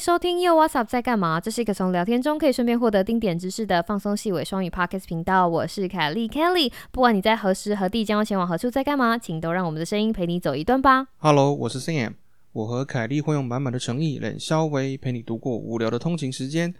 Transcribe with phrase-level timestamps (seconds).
[0.00, 1.38] 收听又 What's Up 在干嘛？
[1.38, 5.46] 这是一个从聊天中可以顺便获得丁点知识的放松细尾双语 Podcast 频道。
[5.46, 11.08] 我是凯莉 Kelly，不管你在何时何地将要前往何处，在干嘛，请都让我们的声音陪你走一段吧。
[11.18, 12.14] Hello，我是 Sam，
[12.52, 16.74] 我和凯莉会用满满的诚意，冷稍微陪你度过无聊的通勤时间。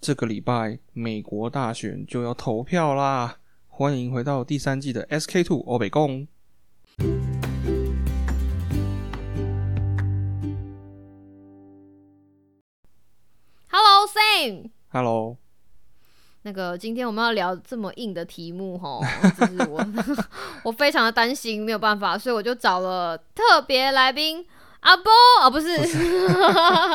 [0.00, 3.36] 这个礼拜美国大选就要投票啦，
[3.68, 6.26] 欢迎回到第三季的 SK Two 欧北共。
[13.78, 15.36] Hello Sam，Hello，
[16.44, 19.02] 那个今天我们要聊这么硬的题目吼，
[19.38, 19.86] 就是我
[20.64, 24.42] 我非常的担心没有办法，所以我就找了特别来宾
[24.80, 25.12] 阿波
[25.42, 25.68] 啊，不是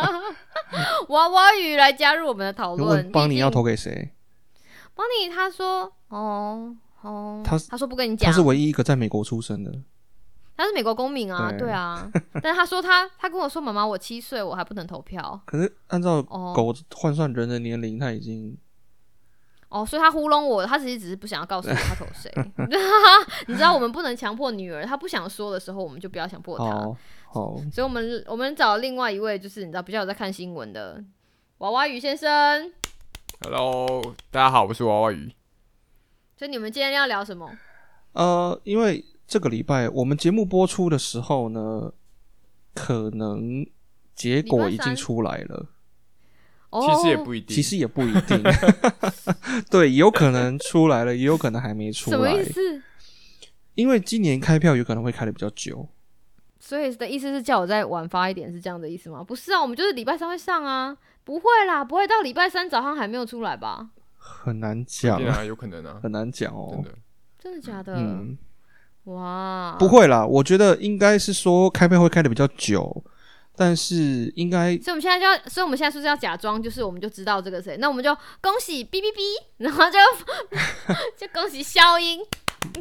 [1.09, 2.90] 娃娃鱼来加入我们的讨论。
[2.90, 4.09] 问邦尼要投给谁？
[4.95, 9.71] 邦尼他说哦哦，他他说不跟你讲，他是唯一一个在美国出生的。
[10.62, 12.07] 他是美国公民啊，对对啊，
[12.41, 18.55] 但是他说他他跟我说妈妈我七岁我还不能投票 可是按照哦狗换算人的年龄，他已经
[19.70, 22.32] 哦，所以他糊弄我，他其实只是不想要告诉我他投谁。
[23.48, 26.65] 你知道我们不能强迫女儿，她不想说的时候，我们就不要强迫她。
[26.65, 26.95] 好
[27.26, 31.04] 好所以我们我们找另外一位，就是你知道比较有在看新闻的
[31.59, 32.71] 娃娃鱼先生。
[33.39, 35.34] Hello，大家好，我是娃娃鱼。
[36.37, 37.49] 所以你们今天要聊什么？
[38.13, 41.93] 呃，因为这个礼拜我们节目播出的时候呢，
[42.76, 43.65] 可能
[44.13, 45.70] 结果已经出来了。
[46.70, 48.43] 哦，其实也不一定，其实也不一定，
[49.71, 52.43] 对，有可能出来了，也有可能还没出来什么意。
[52.43, 52.82] 思？
[53.76, 55.88] 因为今年开票有可能会开的比较久，
[56.60, 59.23] 所以的意思是叫我再晚发一点，是这样的意思吗？
[59.23, 63.91] 不是啊，我们就是礼拜三会上啊，不会啦，不会到礼拜三早上还没有出来吧？
[64.18, 66.84] 很难讲，啊，有可能啊，很难讲哦真。
[66.84, 66.91] 的。
[67.40, 67.95] 真的假的？
[67.95, 68.38] 嗯，
[69.06, 73.03] 哇，不会啦，我觉得应该是说开票会开的比较久，
[73.56, 77.78] 但是应该所以我们现在就要，所以我们现在是不是要假装，就是我们就知道这个谁？
[77.78, 79.97] 那我们就恭喜哔哔哔，然后就
[81.17, 82.19] 就恭喜消音，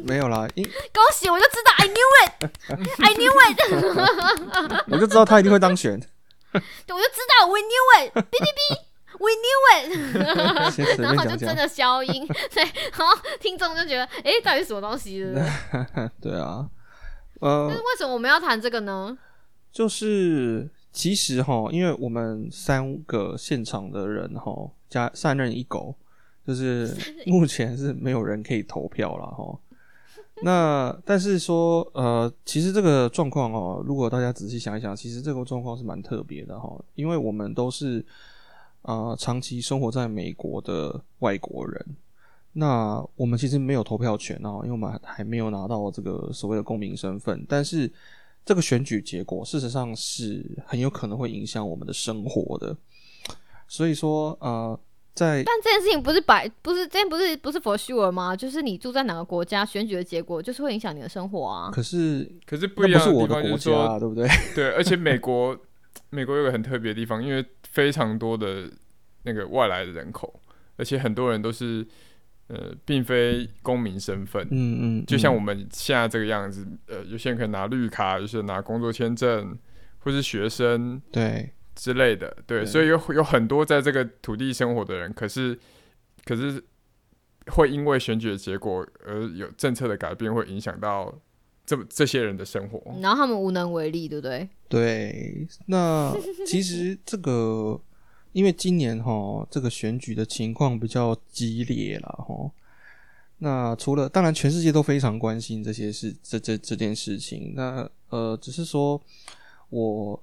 [0.03, 5.99] 没有啦，因恭喜我就知道，I knew it，I knew it， 我就知道他一定会当选。
[6.51, 8.77] 对我就知道，We knew it，哔哔哔
[9.29, 12.63] knew it， 然后就真的消音， 对，
[12.97, 15.23] 然后听众就觉得，诶，到底是什么东西？
[16.21, 16.39] 对？
[16.39, 16.69] 啊，
[17.39, 19.17] 但呃是，为什么我们要谈这个呢？
[19.71, 25.95] 就是其实哈，因为我们三个现场的人哈，加三人一狗，
[26.45, 26.95] 就是
[27.25, 29.57] 目前是没有人可以投票了哈。
[30.43, 38.03] 那但是说，呃，其实这个状况哦，如果大家仔细想一想，其实这个状况是蛮特别的哈，因为我们都是
[38.83, 41.85] 呃长期生活在美国的外国人，
[42.53, 47.91] 那我们其实没有投票权啊，因为我们还没有拿到这个所谓的公民身份，但是
[48.43, 52.75] 这个选举结果事实上是很有可能会影响我们的生活的，
[53.67, 54.79] 所以说呃，
[55.13, 58.35] 在但这件事情不是摆，不是这件不是不是 for sure 吗？
[58.35, 61.69] 就是你住在哪个国家，选举的结果就是会影响你的生活啊。
[61.71, 64.27] 可是可是不一样的地是我的国方就是说，家啊，对不对？
[64.55, 65.55] 对，而且美国，
[66.09, 68.71] 美国有个很特别的地方，因为非常多的
[69.23, 70.39] 那个外来的人口，
[70.77, 71.85] 而且很多人都是
[72.47, 79.57] 呃，并非公民身份，嗯嗯，就像嗯我们现在这个样子，呃，有些人可以拿绿卡，有些人拿工作签证，
[79.99, 81.49] 或是学生对。
[81.73, 82.65] 之类的，对，对。
[82.65, 85.57] 所以有有很多在这个土地生活的人，可是
[86.25, 86.61] 可是
[87.47, 91.17] 会因为选举的结果而有政策的改变，会影响到
[91.71, 92.81] 这这些人的生活。
[92.99, 94.49] 然后他们无能为力，对不对？
[94.67, 96.13] 对，那
[96.45, 97.79] 其实这个，
[98.33, 102.51] 因为今年哈这个选举的情况比较激烈了哈。
[103.37, 107.53] 那除了当然，全世界都非常关心这些事，这这这件事情。
[107.55, 109.01] 那呃，只是说
[109.69, 110.21] 我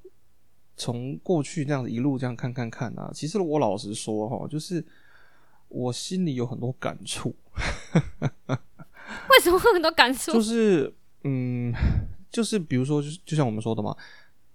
[0.77, 4.85] 从过去这样子一路这样看看看啊，其实我老实说哈，就是
[5.69, 7.35] 我心里有很多感触，
[8.49, 10.33] 为什么会有很多感触？
[10.33, 10.95] 就是
[11.25, 11.73] 嗯，
[12.31, 13.97] 就是比如说，就就像我们说的嘛，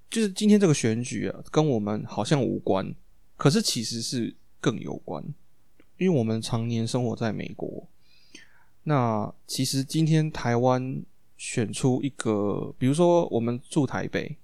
[0.10, 2.94] 就是今天这个选举啊，跟我们好像无关，
[3.36, 5.24] 可是其实是更有关，
[5.98, 7.88] 因为我们常年生活在美国。
[8.84, 11.04] 那其实今天台湾
[11.38, 14.38] 选出一个，比如说我们住台北，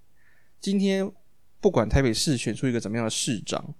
[0.60, 1.10] 今天
[1.62, 3.74] 不管台北市选出一个怎么样的市长，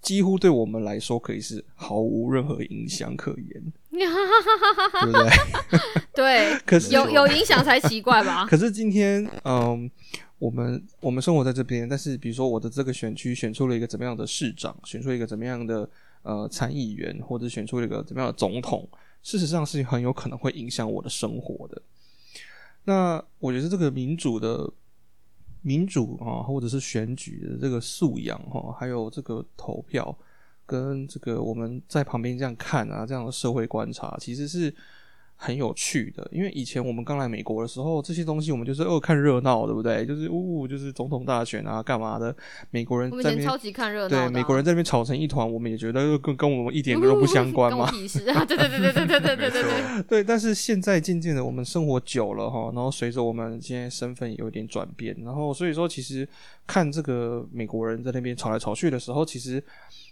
[0.00, 5.30] 几乎对我们来说可以是毫无任何影响可言， 对不对？
[6.14, 8.46] 对，可是有有影响才奇怪吧？
[8.50, 9.90] 可是今天，嗯，
[10.38, 15.88] 我们我们生活在这边，但是比如说我的这个选区选出了一个怎么样的市长，选出一个怎么样的
[16.22, 18.88] 呃参议员，或者选出了一个怎么样的总统，
[19.22, 21.80] 事实上是很有可能会影响我的生活的。
[22.84, 24.66] 那我觉得这个民主的
[25.62, 30.16] 民主啊，或者是选举的这个素养哈，还有这个投票
[30.66, 34.74] 跟这个我们在旁边这样看啊，这样的社会观察，其实是。
[35.42, 40.04] 很有趣的，因为以前我们刚来美国的时候，这些东西我们就是哦看热闹，对不对？
[40.04, 42.36] 就是呜，就是总统大选啊，干嘛的？
[42.70, 47.90] 美国人在那边超级看热闹，对，美国人在那边吵成一团，我们也觉得跟跟我们一点都不相关嘛。
[47.90, 50.02] 对对对对对对对对对对。
[50.02, 56.28] 对，但是现在渐渐的，我们生活久了哈，然后随着我们现在身份有点转变，然后所以说，其实
[56.66, 59.64] 看这个美国人在那边吵来吵去的时候，其实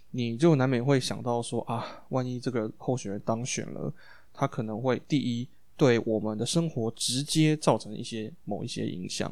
[0.09, 3.93] 你就难免会想到说啊，万一这个候选人当选了。
[4.39, 5.45] 它可能会第一
[5.75, 9.29] 对我们的生活直接造成一些某一些影响，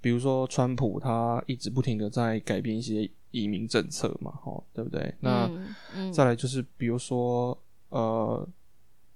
[0.00, 5.14] 比如说川普他一直不停的在改变一些移民政策嘛，哦，对不对？
[5.20, 5.50] 那
[6.10, 7.54] 再来就是比如说
[7.90, 8.48] 呃，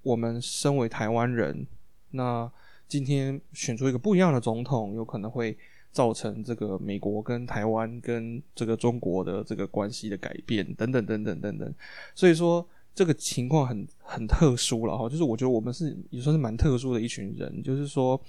[0.03, 1.67] 我们身为台湾人，
[2.11, 2.51] 那
[2.87, 5.57] 今天选出一个不一样的总统，有可能会
[5.91, 11.75] 造成这个美国跟台湾跟这个中国的这个关系的改变，等等等等等等，
[12.15, 12.69] 所以说。
[12.99, 18.21] 这个情况很很特殊了哈，就是我觉得我们是也算是蛮特殊的一群人，就是说。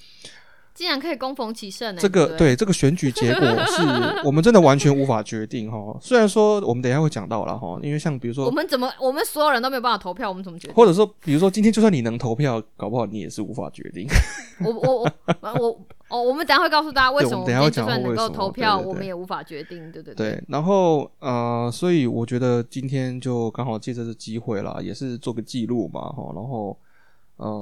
[0.71, 2.00] 竟然可以攻逢其胜呢？
[2.01, 3.81] 这个对这个选举结果是
[4.24, 5.98] 我们真的完全无法决定哈。
[6.00, 10.75] 虽然说我们等一下会讲到了哈，因为像比如说我们怎么我们所有人都没有办法投票，我们怎么决定？
[10.75, 14.07] 或者说比如说今天就算你能投票，搞不好你也是无法决定。
[14.63, 15.04] 我我
[15.42, 20.44] 我我哦，我们等下会告诉大家为什么等下会就算能够投票，我们也无法决定，对对对。
[20.48, 26.78] 然后呃，所以我觉得今天就刚好借这次机会啦，也是做个记录嘛哈，然后。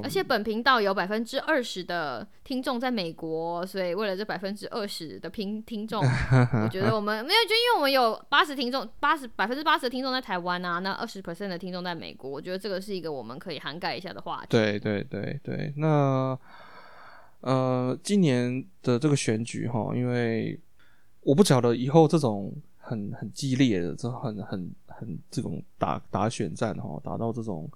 [0.03, 6.01] 而且本频道有百分之二十的听众在美国，所以为了这百分之二十的听听众，
[6.65, 14.47] 我觉得我们没有，就因为我们有八十听众，八十百分之八十的听众在台湾啊，那二十 percent 的听众在美国，我觉得这个是一个我们可以涵盖一下的话题。
[14.49, 16.35] 对对对对，那
[17.41, 20.59] 呃，今年的这个选举哈，因为
[21.21, 27.69] 我不晓得以后这种很很激烈的，这很很很这种打打选战哈，打到这种。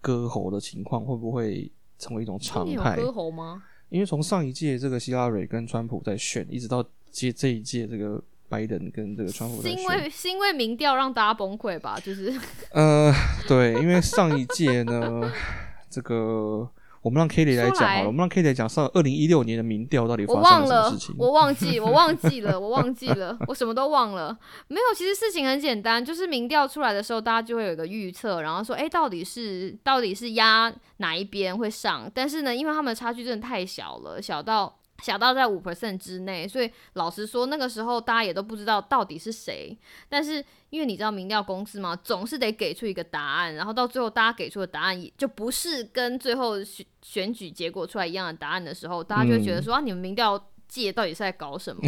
[0.00, 1.68] 割喉的情况会不会
[1.98, 2.94] 成为一种常态？
[2.94, 3.60] 割喉吗？
[3.88, 11.98] 因为从上一届这个希拉蕊跟川普在选，一直到接这一届这个拜登跟这个川普，是因为是因为民调让大家崩溃吧？
[11.98, 12.32] 就是
[12.70, 13.12] 呃，
[13.48, 15.32] 对，因为上一届呢，
[15.90, 16.70] 这个。
[17.02, 18.06] 我们让 Kelly 来讲好了。
[18.06, 21.14] 我们让 Kelly 来讲上二零一六年的民调到底发生了什么事情？
[21.18, 24.36] 我忘记， 我忘记了，我忘记了，我什么都忘了。
[24.68, 32.10] 没有，其实事情很简单，就是民调出来的时候，大家就会有一个预测，然后说，哎，到底是到底是压哪一边会上？
[32.14, 34.77] 但是呢，因为他们的差距真的太小了，小到。
[35.02, 39.76] 小到在五 percent 之内，所以老实说，那个时候大家也都不知道到底是谁。
[40.08, 51.80] 但是因为你知道民调公司嘛，总是得给出一个答案，然后到最后大家给出的答案也就不是跟最后选选举结果出来一样的答案的时候，大家就会觉得说啊，你们民调界到底是在搞什么？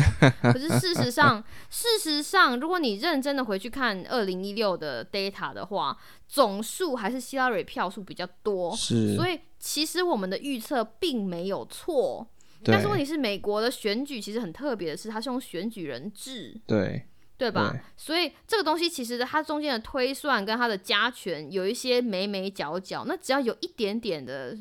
[0.43, 5.99] 可是事实上，事实上，如果你认真的回去看二零一六的 data 的话，
[6.29, 12.29] 总数还是希拉蕊票数比较多，是，所以其实我们的预测并没有错。
[12.65, 17.03] 但是问题是，美国的选举其实很特别的是，它是用选举人制，对
[17.39, 17.75] 对吧？
[17.97, 24.57] 所以这个东西其实它中间的推算跟它的加权有一些眉眉角角，那只要有一点点的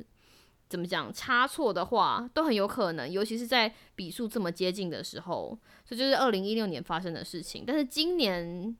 [0.67, 7.63] 怎么讲差错的话，都很有可能，尤其是在比数这么接近的时候，这就是二零一六年发生的事情。
[7.65, 8.75] 但是今年。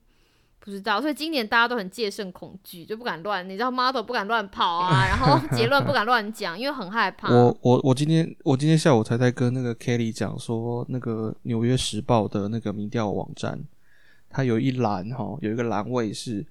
[0.62, 7.34] 不知道，所以今年大家都很戒慎恐惧，就不敢乱，你知道，model 不敢乱跑啊， 然后结论不敢乱讲，因为很害怕。
[7.34, 13.64] 我我我今天我今天下午才在跟那个 Kelly 讲说，那个纽约时报的那个民调网站，
[14.30, 16.46] 它有一栏哈，有一个栏位是，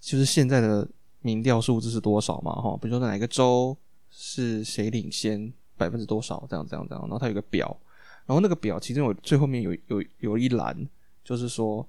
[0.00, 0.88] 就是现在的
[1.20, 3.76] 民调数字是多少嘛哈，比如说哪个州
[4.10, 7.76] 是谁领先百分之多少这样这样这样，然后它有个表，
[8.24, 10.88] 然后那个表其中有最后面有有有一栏
[11.22, 11.86] 就是说。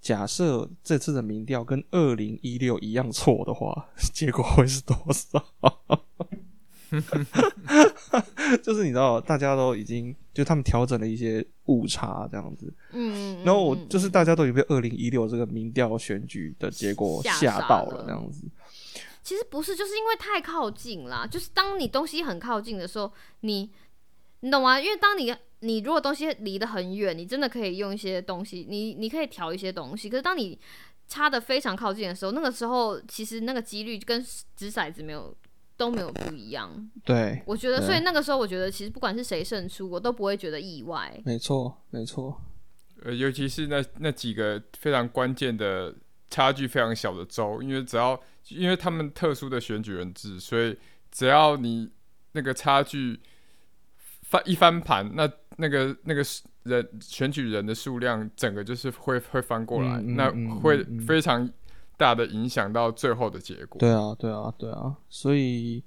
[0.00, 5.44] 假设这次的民调跟二零一六一样错的话， 结果会是多少？
[8.62, 12.72] 就是你知道，大家都已经就他们调整了一些误差这样子。
[12.92, 18.44] 嗯，然后我就是大家都已经被二零一六这个民调选举的结果吓到了这样子。
[19.22, 21.24] 其实不是，就是因为太靠近啦。
[21.24, 23.70] 就是当你东西很靠近的时候，你
[24.40, 24.80] 你懂吗？
[24.80, 30.08] 因为当你你如果东西离得很远，你真的可以用一些东西，你你可以调一些东西。
[30.08, 30.58] 可是当你
[31.06, 34.24] 差的非常靠近的时候，那个时候其实那个几率跟
[34.56, 35.36] 掷骰子没有
[35.76, 36.90] 都没有不一样。
[37.04, 41.20] 对，我觉得，所以那个时候我觉得，其实不管是谁胜出，我都不会觉得意外。
[41.24, 42.40] 没错，没错。
[43.02, 45.94] 呃，尤其是那那几个非常关键的
[46.28, 48.18] 差距非常小的州，因为只要
[48.48, 50.76] 因为他们特殊的选举人制，所以
[51.10, 51.90] 只要你
[52.32, 53.18] 那个差距
[54.30, 56.22] 翻一翻盘，那那个那个
[56.62, 61.50] 人选举人的数量，整个就是会会翻过来，那嗯嗯嗯会非常
[61.96, 63.80] 大的影响到最后的结果。
[63.80, 65.82] 对啊，对啊，对啊，所以，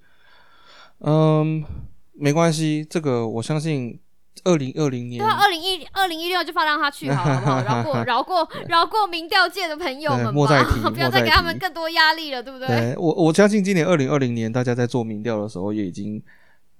[0.99, 1.63] 嗯，
[2.11, 3.97] 没关系，这个我相信，
[4.43, 7.63] 二零二零年对啊，二零一二零一六就放让他去好了，好不好？
[7.63, 12.67] 饶过饶过饶过民调界的朋友们吧，莫再提 不要再再给他们更多压力了，对不对？
[12.67, 16.21] 对我，我相信今年二零二零年，大家在做民调的时候也已经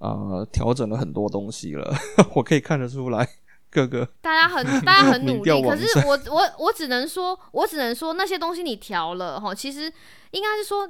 [0.03, 1.93] 呃调整了很多东西了，
[2.35, 3.27] 我可以看得出来
[3.69, 9.91] 各个大家很大家很努力， 可是我我我只能说，我只能说那些东西你调了哈，其实
[10.31, 10.87] 应该是说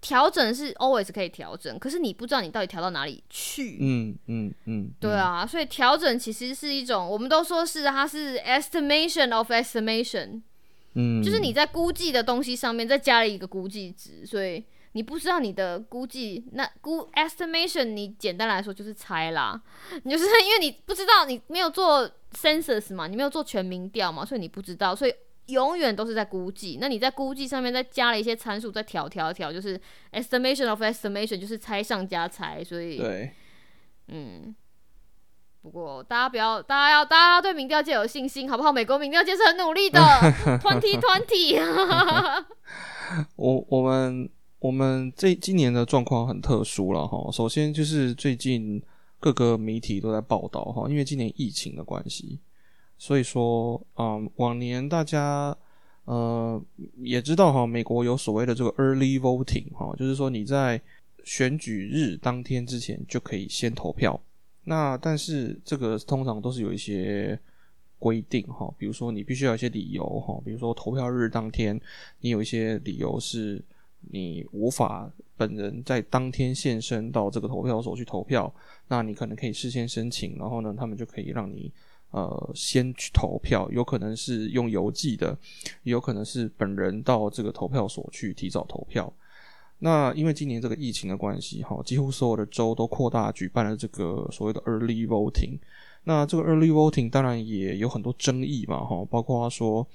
[0.00, 3.78] 调整是 always 可以调整，可是你不知道你到底调到哪里去。
[3.80, 10.40] 嗯嗯嗯，对啊，所以调整其实是一种，我们都说是它是 estimation of estimation，
[10.94, 19.60] 嗯，就是你在估计的东西上面再加了一个估计值，所以你不知道你的估计，那估 estimation 你简单来说就是猜啦，
[20.04, 25.14] 你就是因为你不知道你没有做 census 嘛，你没有做全民调嘛，所以你不知道，所以
[25.46, 26.78] 永远都是在估计。
[26.80, 29.80] 那你在估计上面再加了一些参数，再调调调，就是
[30.12, 33.32] estimation of estimation，就是猜上加猜，所以对，
[34.08, 34.54] 嗯。
[35.60, 38.72] 不过大家不要，大家要，大家要对民调界有信心，好不好？
[38.72, 40.00] 美国民调界是很努力的，
[40.62, 41.60] twenty twenty。
[43.36, 44.30] 我我们
[44.60, 47.30] 我们这今年的状况很特殊了哈。
[47.30, 48.82] 首先就是最近
[49.20, 52.38] 各个媒体都在报道哈，因为今年疫情的关系，
[52.98, 55.56] 所以说嗯，往年大家
[56.04, 56.60] 呃
[56.96, 60.80] 也知道哈，美国有所谓的这个 early voting 哈，就是说你在
[61.24, 64.20] 选举日当天之前就可以先投票。
[64.64, 67.38] 那但是这个通常都是有一些
[67.98, 71.80] 规定哈，比如说你必须要一些理由哈，比如说投票日当天
[72.20, 73.62] 你有一些理由是
[74.10, 78.52] 你无法本人在当天现身到这个投票所去投票，
[78.88, 81.70] 那你可能可以事先申请，然后呢，他们就可以让你
[82.10, 85.36] 呃先去投票，有可能是用邮寄的，
[85.82, 89.12] 也有可能是本人到这个投票所去提早投票。
[89.80, 95.58] 那因为今年这个疫情的关系，哈，几乎所有的州都扩大举办了这个所谓的 early voting。
[96.02, 99.86] 那这个 early voting 当然也有很多争议嘛，哈，包括说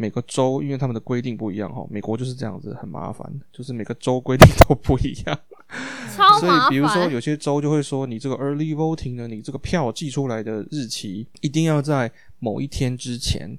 [0.00, 5.38] 每个州因为他们的规定不一样，哈，美国就是这样子，很麻烦，就是每个州规定都不一样。
[6.40, 7.06] 所以比如说。
[7.10, 13.58] 有些州就会说，你这个 early voting 呢，你这个票寄出来的日期一定要在某一天之前。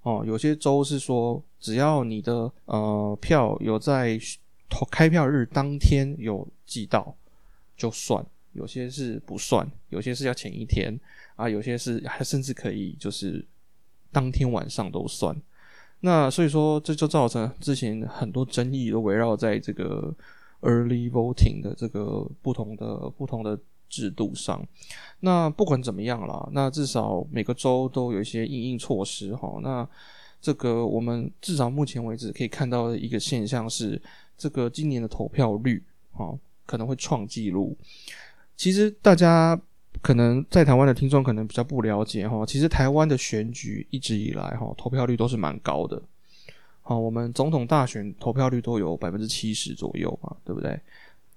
[0.00, 4.18] 哦，有些州是说，只要你的呃票有在
[4.70, 7.14] 投开票日当天有寄到
[7.76, 10.98] 就算，有些是不算，有些是要前一天
[11.36, 13.44] 啊，有些是还甚至可以就是
[14.10, 15.36] 当天晚上都算。
[16.04, 20.12] 那所以说，这就造成之前很多争议都围绕在这个
[20.62, 24.60] early voting 的这个不同的不同的制度上。
[25.20, 29.60] 那不管怎么样啦，那至少每个州都有一些应应措施哈。
[29.62, 29.88] 那
[30.40, 34.02] 这个我们至少目前为止可以看到的一个现象是，
[34.36, 35.80] 这个今年的投票率
[36.10, 37.76] 哈可能会创纪录。
[38.56, 39.60] 其实大家
[40.02, 46.02] 可能在台湾的听众可能比较不了解哈，其实台湾的选举一直以来哈投票率都是蛮高的。
[46.82, 50.78] 好，我们总统大选投票率都有百分之七十左右嘛，对不对？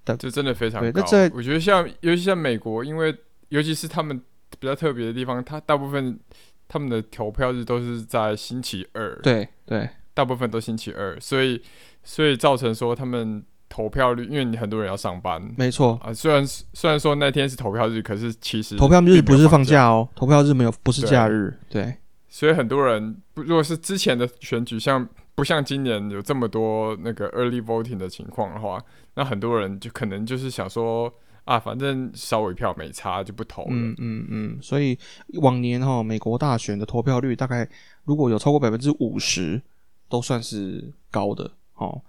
[0.02, 1.30] 但这真的非常高那在。
[1.32, 3.16] 我觉得像，尤其像美国，因为
[3.50, 4.20] 尤其是他们
[4.58, 6.18] 比较特别的地方，它大部分
[6.66, 11.62] 他们的投票日都是在星期二，对对大部分都星期二，所以
[12.02, 15.98] 所以造成说他们投票率，因为你很多人要上班没错。
[16.02, 21.94] 啊，虽然虽然说那天是投票日，可是其实投票日不是放假，哦，投票日没有不是假日，对
[22.28, 28.82] 所以很多人不如果是之前的选举，像不像今年有这么多那个 early voting 的情况的话，
[29.14, 31.12] 那很多人就可能就是想说
[31.44, 33.68] 啊，反正少我一票没差，就不投了。
[33.70, 34.98] 嗯嗯嗯，所以
[35.40, 37.68] 往年哈、美国大选的投票率大概
[38.04, 39.60] 如果有超过百分之五十，
[40.08, 42.00] 都算是高的哦。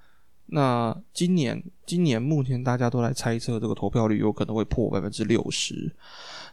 [0.47, 5.91] 那今年今年目前大家都来猜测这个投票率有可能会破百分之六十，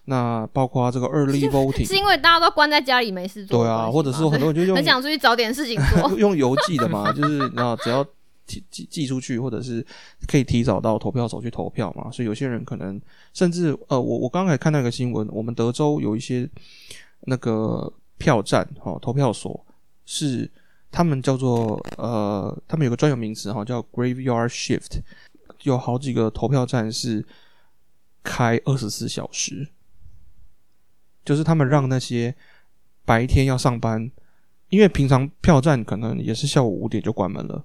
[0.06, 6.10] 那包括这个 early voting，是因为大家都关在家里没事做对啊，或者是很多人就用很想出去找点事情做。
[6.18, 8.04] 用邮寄的嘛，就是那只要
[8.46, 9.86] 寄寄寄出去，或者是
[10.26, 12.10] 可以提早到投票所去投票嘛。
[12.10, 13.00] 所以有些人可能
[13.32, 16.48] 甚至呃，我我刚才看到一个新闻，我们德州有一些
[17.20, 19.64] 那个票站哈、哦，投票所
[20.04, 20.50] 是
[20.94, 25.00] 他们叫做呃，他们有个专有名词哈、叫 graveyard shift，
[25.64, 27.26] 有好几个投票站是
[28.22, 29.66] 开二十四小时，
[31.24, 32.36] 就是他们让那些
[33.04, 34.10] 白天要上班。
[34.70, 37.64] 因为平常票站可能也是下午五点就关门了，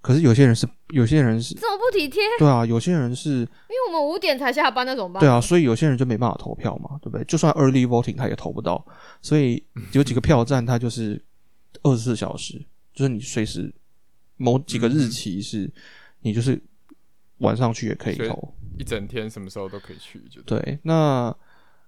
[0.00, 5.20] 可是有些人是，有些人是，这么不体贴，对啊，有些人是，因为我们五点才下班，那怎么办？
[5.20, 7.24] 对啊，所以有些人就没办法投票嘛，对不对？
[7.26, 8.84] 就算 early voting 他也投不到，
[9.22, 11.22] 所以有几个票站他就是
[11.82, 13.72] 二十四小时，就是你随时
[14.36, 15.70] 某几个日期是，
[16.20, 16.60] 你就是
[17.38, 18.54] 晚上去也可以投。
[18.78, 21.36] 一整天什么时候都可以去，就对，那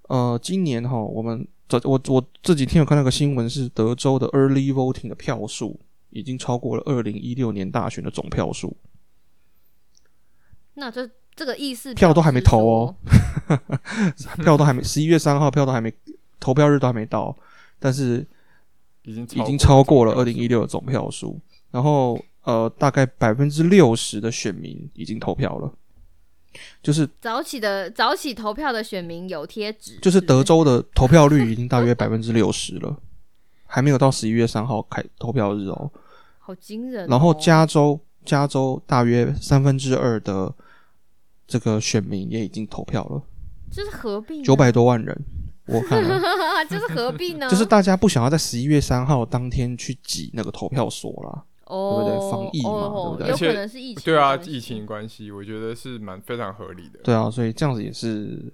[0.09, 5.79] 呃，今年哈，我们这我我这几天有看到个新闻，是德州的 early voting 的票数
[6.11, 8.77] 已经超过了二零一六年大选的总票数，
[10.75, 12.97] 那这这个意思票都还没投哦
[14.43, 15.95] 票都还没十一月三号票都还没
[16.41, 17.37] 投票日都还没到，
[17.79, 18.27] 但是
[19.03, 21.41] 已经已经超过了二零一一六的总票数，
[21.71, 25.73] 然后呃，大概百分之六十的选民已经投票了，
[26.83, 32.97] 就是早起的早起投票的选民有贴纸，就是德州的投票率已经大约 百分之六十了，
[33.67, 35.91] 还没有到十一月三号开投票日哦。
[36.39, 40.53] 好惊人哦、然后加州加州大约三分之二的
[41.47, 43.23] 这个选民也已经投票了，
[43.71, 45.17] 这是何必呢九百多万人，
[45.71, 46.21] 我看了，
[46.69, 47.49] 这是何必呢？
[47.49, 51.45] 就是大家不想要在十一月三号当天去挤那个投票所啦。
[51.67, 54.85] 哦，对不对防疫嘛哦对不对有而且可能是疫情，对啊，疫情。
[54.85, 56.99] 关系，我觉得是蛮非常合理的。
[57.05, 58.53] 对啊，所以这样子也是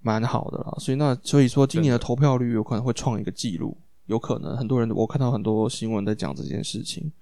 [0.00, 0.74] 蛮好的啦。
[0.78, 7.12] 所以那所以说今年的投票率有可能会创一个记录，有可能很多人我看到很多新闻在讲这件事情。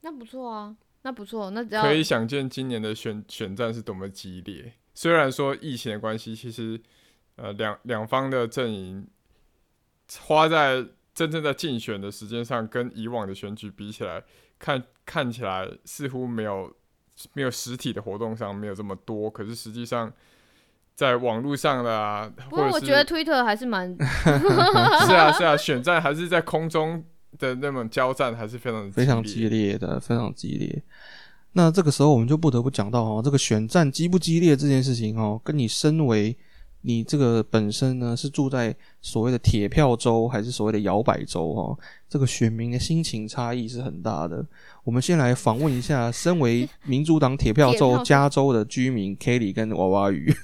[0.00, 4.72] 那不错啊，那不错，那只要可以想见今年的选选战是多么激烈。
[4.94, 6.80] 虽然说疫情的关系，其实
[7.40, 9.06] 呃两两方的阵营
[10.20, 14.22] 花在真正在竞选的时间上，跟以往的选举比起来，
[14.58, 16.72] 看看起来似乎没有
[17.32, 20.12] 没有实体的活动上没有这么多，可是实际上
[20.94, 23.88] 在网络上的啊，不过或者是我觉得 Twitter 还是蛮
[25.06, 27.02] 是啊是啊，选战还是在空中
[27.38, 30.82] 的那种交战，还是非常非常激烈的，非常激烈。
[31.52, 36.36] 那这个时候我们就不得不讲到哦，这个选战激不激烈这件事情哦，跟你身为
[36.82, 44.44] 你这个本身呢是住在所谓的铁票州还是所谓的摇摆州哦，这个选民的心情差异是很大的。
[44.84, 50.34] 我们先来访问一下身为民主党铁票州州加州的居民 Kelly 跟娃娃鱼。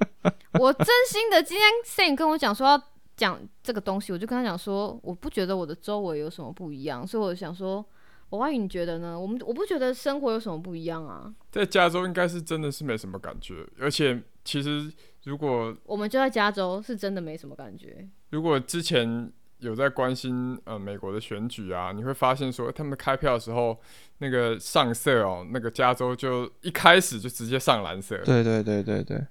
[0.58, 2.82] 我真心的，今天 Sam 跟我讲说要
[3.16, 7.84] 讲这个东西，我就跟他讲说，我不觉得我的周围有什么不一样，所以我想说，
[8.30, 9.18] 我万宇你觉得呢？
[9.18, 14.92] 我们我不觉得生活有什么不一样啊，在加州应该是真的是没什么感觉，而且其实
[15.26, 18.08] 如果我们就在加州，是真的没什么感觉。
[18.30, 23.76] 如果之前有在关心呃美国的选举啊，你会发现说他们开票的时候
[24.18, 29.26] 那个上色哦，那个加州就一开始就直接上蓝色，对对对对对，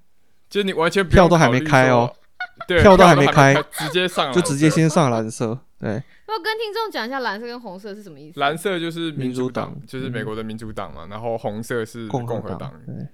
[0.49, 5.57] 就你完全票都还没开哦说，对，票都都还没开开，直接上，就直接先上蓝色。
[5.79, 8.39] 对，要跟听众讲一下蓝色跟红色是什么意思？
[8.41, 13.07] 蓝色就是民民主党党，就是美国的民主党嘛，然后红色是共共和党党，对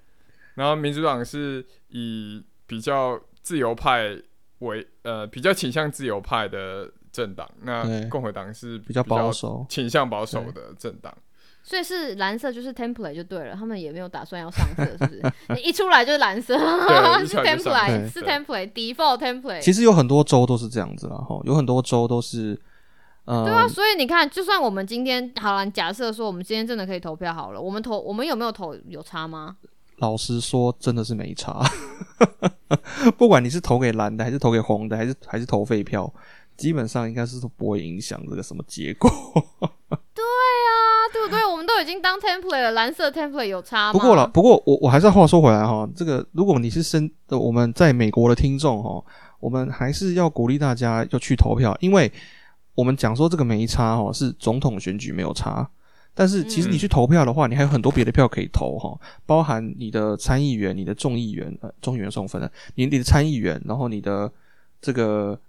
[0.55, 4.15] 然后民主党是以比较自由派
[4.59, 9.65] 为呃比较倾向自由派的政党，那共和党是比较保守。
[9.67, 11.13] 倾向保守的政党。
[11.63, 15.61] 所以是蓝色就是 template 就对了，他们也没有打算要上色，是不是？
[15.61, 19.59] 一出来就是蓝色，是 template，是 template default template。
[19.59, 22.57] 其实有很多州都是这样子啦，哈，有很多州都是，
[23.25, 29.57] 呃，对啊，所以你看，就算我们今天好了，假设说我们今天真的可以投票好了，我们投我们有没有投有差吗？
[30.01, 31.63] 老实说，真的是没差。
[33.17, 36.11] 不管你是投给蓝的，还是投给红的，还是还是投废票，
[36.57, 39.09] 基本上应该是都不会影响这个什么结果。
[40.13, 40.75] 对啊，
[41.13, 41.45] 对不对？
[41.45, 43.93] 我们都已经当 template 了，蓝色 template 有差吗？
[43.93, 49.03] 不过了，不过我我还是要话说回来哈，这个如果你是生的我们在美国的听众哈，
[49.39, 52.11] 我们还是要鼓励大家要去投票，因为
[52.73, 55.69] 我们讲说这个没差哈，是总统选举没有差。
[56.13, 64.31] 但是其实你去投票的话，你还有很多别的票可以投哈，包含你的参议员、你的众议员，呃，众议员送分了，你你的参议员，然后你的
[64.81, 65.39] 这个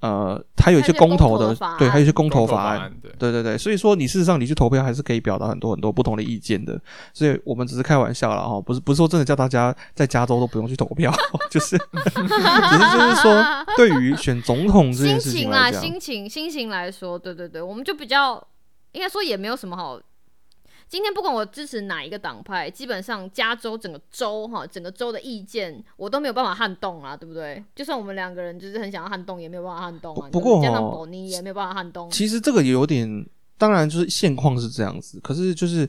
[0.00, 6.80] 呃，还有一些公投的，对，还有一些公投法案，案，对，对对对，所以说你事实上你去投票还是可以表达很多很多不同的意见的，
[7.12, 11.12] 所以我们只是开玩笑了哈，不是不是说真的叫大家在加州都不用去投票，
[11.50, 13.44] 就是 只是就是说
[13.76, 18.42] 对于选总统这心件事情情啦，来讲，心情心情来说，对对对，我们就比较
[18.92, 20.00] 应该说也没有什么好。
[20.88, 27.62] 今天不管我支持哪一个党派，基本上加州整个州哈，整个州的意见我都没有办法撼动啊，对不对？
[27.76, 30.28] 就算我们两个人就是很想要撼动，也没有办法撼动啊。
[30.32, 32.10] 不不过加上哦宝妮也没有办法撼动。
[32.10, 33.24] 其实这个也有点，
[33.56, 35.88] 当然就是现况是这样子，可是就是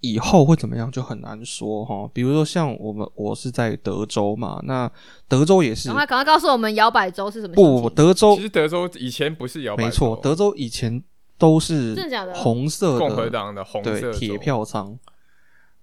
[0.00, 2.08] 以后会怎么样就很难说哈。
[2.14, 4.90] 比如说像我们我是在德州嘛，那
[5.28, 7.90] 德州也是赶快赶快告诉我们摇摆州是什么不？
[7.90, 11.04] 德州其实德州以前不是摇摆州，没错，德州以前
[11.38, 12.34] 都是真的假的？
[12.34, 14.98] 红色的共和党的红色对铁，票仓，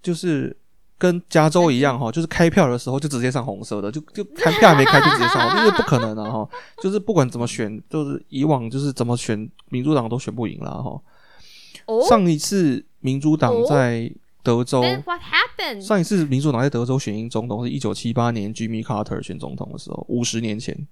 [0.02, 0.54] 就是
[0.98, 6.46] 跟加州一样哈，就是开票的时候就直接上红色的，就就开票还没开就直接上， 这是不可能的哈。
[6.82, 11.00] 就是不管怎么选，就是以往就是怎么选，民主党都选不赢了哈。
[11.86, 15.80] 哦上一次民主党在德州，，Then what happened？
[15.80, 20.86] 上一次民主党在德州选赢总统是一九七八年 Jimmy Carter 选总统的时候，五十年前。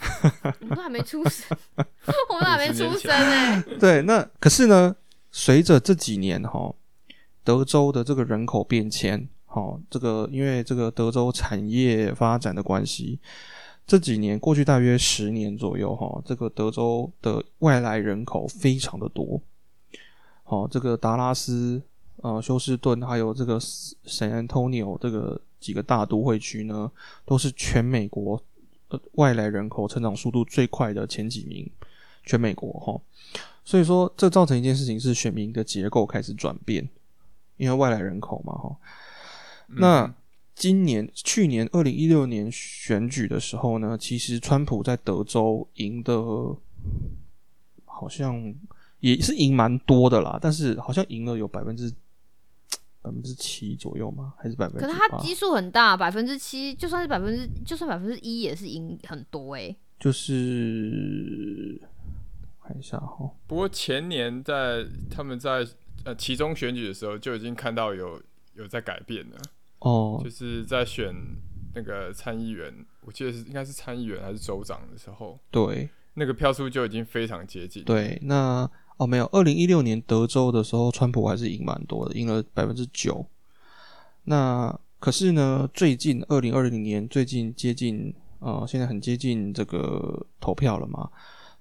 [0.60, 1.56] 我们都还没出生，
[2.28, 3.62] 我们都还没出生 哎。
[3.78, 4.94] 对，那可是呢，
[5.30, 6.74] 随着这几年哈，
[7.44, 13.18] 德州的这个人口变迁，哈，这个因为这个德州产业发展的关系，
[13.86, 19.40] 这几年过去大约十年左右哈，这个德州的外来人口非常的多。
[20.44, 21.80] 好，这个达拉斯、
[22.22, 26.90] 呃休斯顿还有这个 San Antonio 这个几个大都会区呢，
[27.24, 28.42] 都是全美国
[28.90, 31.68] 呃外来人口成长速度最快的前几名，
[32.24, 33.00] 全美国哈。
[33.64, 36.88] 所以说，这造成一件事情是选民的结构开始转变，
[37.56, 38.76] 因为外来人口嘛哈。
[39.68, 40.12] 那
[40.54, 46.20] 今年、去年二零一六年选举的时候呢，其实川普在德州赢的，
[47.84, 48.54] 好像
[48.98, 51.92] 也是赢蛮多的啦，但是好像赢了有百分之
[53.02, 54.34] 百分之七左右吗？
[54.38, 54.86] 还是百分之？
[54.86, 59.74] 可是它基数很大，百分之七，就算是百分之，就算百分之一也是赢很多哎。
[59.98, 61.80] 就是
[62.62, 65.66] 看一下哈，不过前年在他们在
[66.04, 68.20] 呃其中选举的时候就已经看到有
[68.54, 69.36] 有在改变了，
[69.80, 71.14] 哦就，是在选
[71.74, 83.24] 那个参议员，我记得是应该是参议员还是州长的时候，对，那个票数就已经非常接近。，对，那哦没有，二零一六年德州的时候，川普还是赢蛮多的，赢了百分之九。
[84.24, 91.08] 那可是呢，最近二零二零年最近接近呃，现在很接近这个投票了嘛。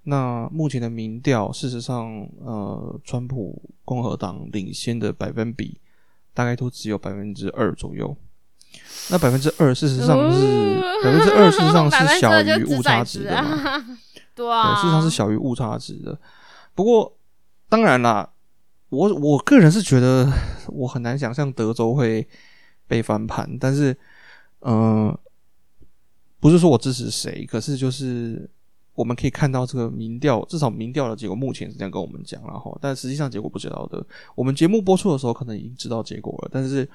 [0.04, 5.80] 那目前的民调，事实上，呃，川普共和党领先的百分比
[6.34, 8.13] 大概都只有百分之二左右。
[9.10, 13.86] 那百分之二，事实上是百分之二，事实上是小于误差值的嘛？
[14.36, 16.19] 对，啊，事实上是小于误差值的。
[16.75, 17.13] 不过，
[17.70, 18.28] 当然啦，
[18.90, 20.32] 我我个人是觉得
[20.68, 22.28] 我很难想象德州会
[22.88, 23.96] 被翻盘，但是，
[24.62, 25.16] 嗯、
[26.40, 28.50] 不是说我支持谁，可是就是
[28.96, 34.04] 我们可以看到这个民调，至少民调的结果目前是这样跟我们讲，然后，但实际上结果不知道的。
[34.34, 36.90] 我们节目播出的时候可能已经知道结果了，但是，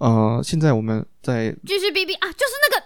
[0.00, 2.82] 呃，现在我们在继续哔哔啊，就是那个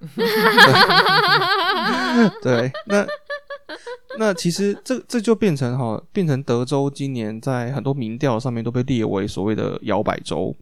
[2.42, 3.06] 对，那
[4.18, 10.54] 那其实这这就变成哈，变成德州今年在很多民调上面都被列为所谓的摇摆州，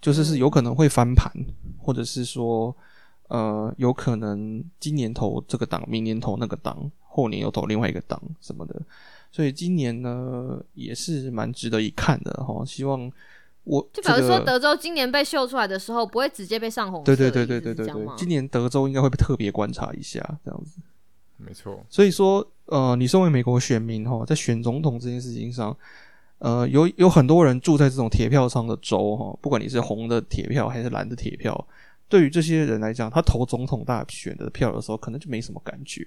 [0.00, 1.30] 就是是有可能会翻盘，
[1.78, 2.74] 或者是说
[3.28, 8.80] 呃有可能今年投这个党，明年投那个党，后年又投另外一个党什么的，
[9.30, 12.64] 所以今年呢也是蛮值得一看的哈。
[12.64, 13.10] 希望
[13.64, 20.80] 我就表示说德州今年被秀出来的时候，不会直接被上红色对对对对对对对今年德州应该会被特别观察一下这样子。
[21.44, 21.84] 没错。
[21.88, 25.76] 所以说，呃，你身为美国选民哈，在选总统这件事情上，
[26.38, 31.66] 呃，有有很多人住在这种铁票上的州哈，不管你是红的铁票还是蓝的铁票，
[32.08, 36.04] 对于这些人来讲，他投总统大选的票的时候，可能就没什么感觉，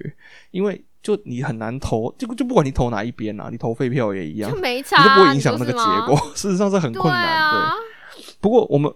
[0.52, 6.16] 因为就你很难投，就就不管你投哪一边啊，你投废票也一样就，没差你啊，就不会影响那个结果。
[6.36, 7.93] 事实上是很困难，对。
[8.14, 8.92] 啊，不过我们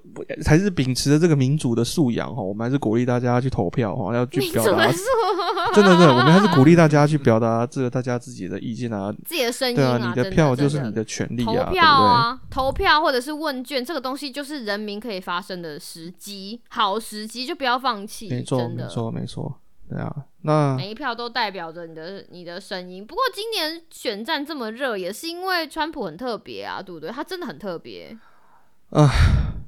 [0.46, 4.92] 还是秉持着这个民主的素养哈，我们还是鼓励大家去投票哈，要去民表达
[5.74, 9.14] 真的，真的，我们还是鼓励大家去表达这个大家自己的意见啊。
[9.26, 18.30] 自己的声音对啊，啊，你的票就是你的权利投啊，票啊，投票或者是问卷这个东西，就是人民可以发声的时机，好时机就不要放弃？
[18.30, 19.60] 没错，没错，没错。
[19.90, 23.06] 对啊，那每一票都代表着你的你的声音。
[23.06, 27.10] 不过今年选战这么热，也是因为川普很特别啊，对不对？
[27.10, 28.18] 他真的很特别。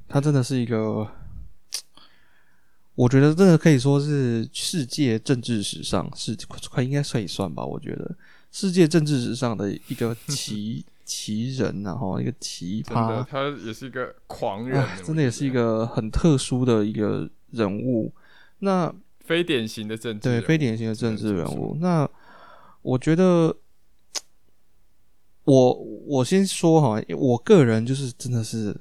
[0.08, 1.06] 它真的是一个，
[2.94, 6.36] 我觉得真的可以说是世界政治史上是
[6.70, 7.64] 快应该算一算吧？
[7.64, 8.16] 我觉得
[8.50, 18.12] 世界政治史上的一个 奇奇人然后一个奇葩，他也是一个狂人啊，，真的也是一个很特殊的一个人物。
[18.60, 21.76] 那非典型的政治人物，对非典型的政治人物。
[21.80, 22.08] 那
[22.82, 23.56] 我觉得，
[25.44, 25.72] 我
[26.06, 28.76] 我先说哈，我个人就是真的是，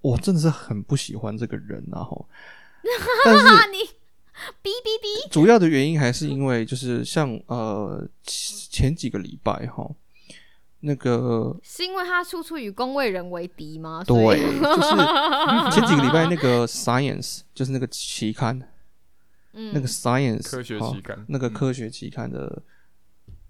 [0.00, 2.28] 我真的是很不喜欢这个人然后，
[3.24, 3.78] 但是啊，你
[4.62, 9.90] 哔哔哔，主要的原因还是因为就是像呃前几个礼拜哈，
[10.80, 14.04] 那个是因为他处处与公卫人为敌吗？
[14.06, 14.14] 对，
[14.60, 14.90] 就是
[15.74, 18.56] 前几个礼拜那个 Science 就是那个期刊，
[19.54, 22.62] 嗯，那个 Science 科学期刊那个嗯科学期刊的，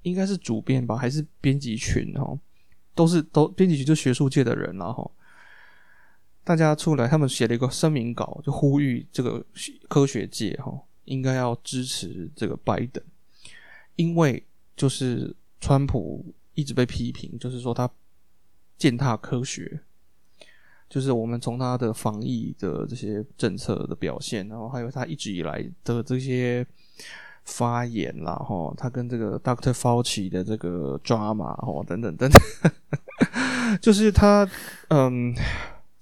[0.02, 2.34] 应该是主编吧，还是编辑群哈，
[2.94, 5.12] 都是都编辑群就学术界的人然后
[6.48, 9.44] 大家出来，他们写了一个声明稿，就呼吁这个
[9.86, 10.72] 科学界哈，
[11.04, 13.04] 应该要支持这个拜登，
[13.96, 14.42] 因为
[14.74, 17.86] 就是川普一直被批评，就是说他
[18.78, 19.80] 践踏科学，
[20.88, 26.66] 就是我们从他的防疫的这些政策的表现，然后还有他一直以来的这些
[27.44, 32.72] 发言啦，哈，他跟这个 Doctor Fauci 的这个 drama 哦，等等等等，
[33.82, 34.48] 就是他
[34.88, 35.34] 嗯。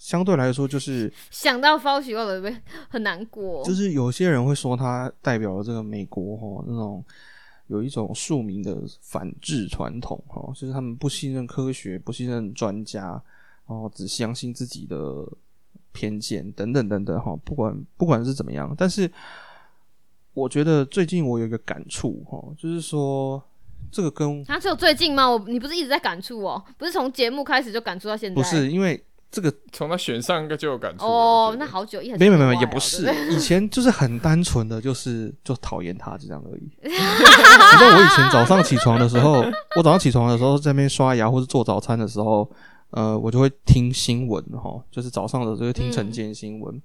[0.07, 2.57] 相对来说，就是想到 Fauci，我会不会
[2.89, 3.65] 很难过？
[3.65, 7.05] 就是有些人会说他代表了这个美国哈那种
[7.67, 13.21] 有一种庶民的反制传统哈，就是他们不信任科学，不信任专家，
[13.67, 15.27] 然后只相信自己的
[15.91, 17.37] 偏见等等等等哈。
[17.45, 19.11] 不管不管是怎么样，但是
[20.35, 23.43] 我觉得最近我有一个感触哈，就是说
[23.91, 25.29] 这个跟他只有最近吗？
[25.29, 26.65] 我你不是一直在感触哦？
[26.79, 28.41] 不是从节目开始就感触到现在？
[28.41, 29.03] 不是因为。
[29.31, 36.71] 这个从他选上应该就有感触哦，那好久，没有没有也不是，以前就是很单纯的就是就讨厌他这样而已。
[36.83, 39.45] 你知道我以前早上起床的时候，
[39.77, 42.51] 我早上起床的时候在那边刷牙或者做早餐的时候，
[42.91, 46.81] 呃，我就会听新闻哈，就是早上的就会听晨间新闻。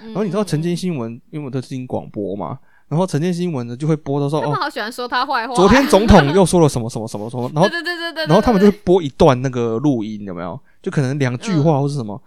[0.00, 2.58] 然后你知道晨间新闻，因为我都听广播嘛。
[2.92, 5.54] 然后晨间新闻呢就会播的时候，他们好喜欢说他坏话。
[5.54, 10.60] 昨天总统又说了什么什么什么什么， 然后对对对对，然后他们就会播一段那个录音，有没有？
[10.82, 12.22] 就可能两句话或是什么。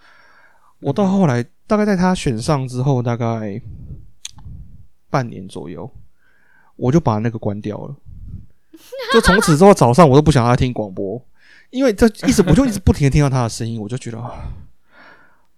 [0.80, 3.62] 我到后来大概在他选上之后，大概
[5.12, 5.88] 半年左右，
[6.78, 7.95] 我就把那个关掉了。
[9.13, 11.23] 就从此之后早上我都不想他听广播，
[11.69, 14.19] 因为这一直我就一直不停的听到他的声音，我就觉得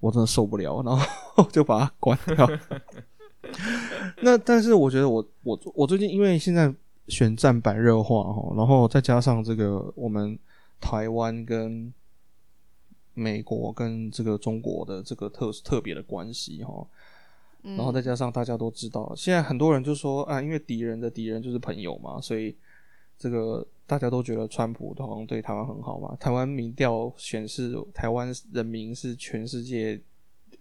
[0.02, 2.46] 我真的受不了，然后 就把它关掉。
[4.22, 6.74] 那但是我觉得我我我最近因为现在
[7.08, 10.38] 选战白热化哈，然后再加上这个我们
[10.80, 11.94] 台湾跟
[13.14, 16.86] 美国跟这个中国的这个特特别的关系哈，
[17.62, 22.56] 然后再加上大家都知道，现在很多人就说啊，因为敌人的敌人就是朋友嘛，所以
[23.18, 26.16] 这个大家都觉得川普好像对台湾很好嘛。
[26.20, 30.00] 台湾民调显示，台湾人民是全世界。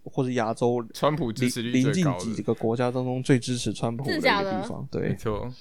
[0.09, 5.51] 或者亚洲，川普支持率临近几个国家当中最支持川普的一个地方，对，没错。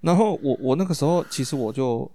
[0.00, 2.10] 然后我我那个时候其实我就，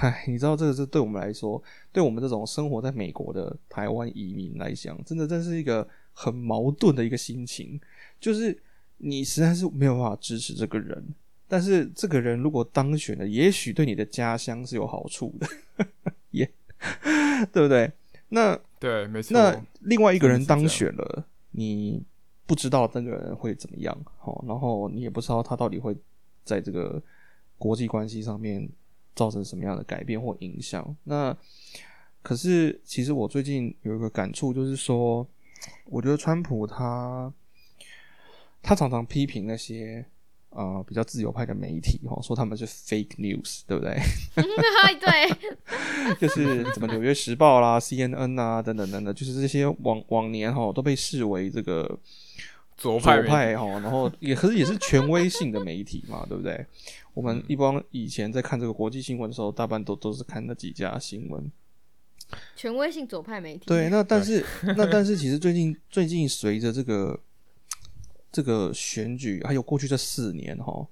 [0.00, 7.80] 唉，你知道这个是对我们来说，对我们这种生活在美国的台湾移民来讲，真的真是一个很矛盾的一个心情，
[8.20, 8.58] 就是
[8.96, 11.14] 你实在是没有办法支持这个人，
[11.46, 15.46] 但是这个人如果当选了，也许对你的家乡是有好处的，
[16.32, 16.44] 也
[17.52, 17.90] 对不对？
[18.30, 19.32] 那对，没错。
[19.32, 22.02] 那另外一个人当选了，你
[22.46, 25.96] 不知道那个人会怎么样，好，然后你也不知道他到底会
[26.44, 27.02] 在这个
[27.58, 28.68] 国际关系上面
[29.14, 30.96] 造成什么样的改变或影响。
[31.04, 31.36] 那
[32.22, 35.26] 可是，其实我最近有一个感触，就是说，
[35.86, 37.32] 我觉得川普他
[38.62, 40.04] 他常常批评那些。
[40.58, 43.96] 啊，比较自由派的媒体哈，说他们是 fake news，对不对？
[44.98, 51.96] 对， 就是什么《纽约时报》啦、CNN 啊等等等等，就是这些往往年哈都被视为这个
[52.76, 56.66] 左派哈，然后也可是也是权威性的媒体嘛，对不对？
[57.14, 61.52] 我们一般以前在看这个国际新闻的时候，大半都都是看那几家新闻，
[62.56, 63.62] 权威性左派媒体。
[63.66, 64.44] 对，那但是
[64.76, 67.20] 那但是其实最近最近随着这个。
[68.30, 70.86] 这个选举还有过去这四年哈，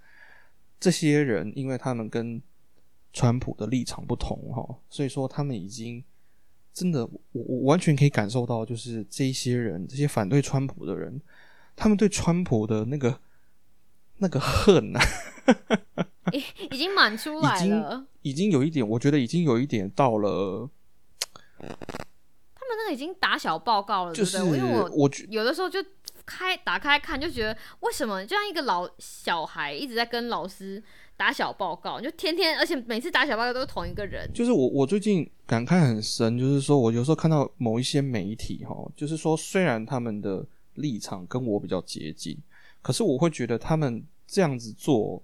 [0.80, 2.40] 这些人因为他们跟
[3.12, 6.02] 川普的立场不同哈，所以说他们已经
[6.72, 11.20] 真的我我完全可以感受到，就是这些人这些反对川普的人，
[11.74, 13.20] 他们对川普的那个
[14.16, 15.00] 那个恨 呐，
[16.32, 20.70] 已已经满出来了，已经有一点，我觉得已经有一点到了，
[21.58, 25.84] 他们那个已经打小报告了，就是因为我我有的时候就。
[26.26, 30.82] 开打开看就觉得，为什么就像一个老小孩一直在跟老师
[31.16, 34.28] 打小报告，就天天，而且每次打小报告都是同一个人。
[34.34, 42.36] 就是我，我最近感慨很深，就是说我有时候看到某一些媒体哈，就是说虽然他们的立场跟我比较接近，
[42.82, 45.22] 可是我会觉得他们这样子做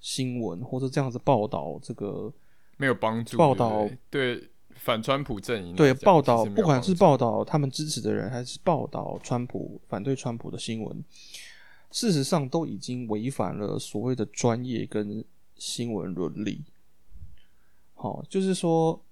[0.00, 2.32] 新闻或者这样子报道这个
[2.78, 3.36] 没有帮助。
[3.36, 4.50] 报道对。
[4.78, 11.04] 反川普阵营对报道，不管是报道他们支持的人，还是报道川普反对川普的新闻，
[11.90, 15.24] 事实上都已经违反了所谓的专业跟
[15.56, 16.64] 新闻伦理。
[17.94, 19.04] 好，就是说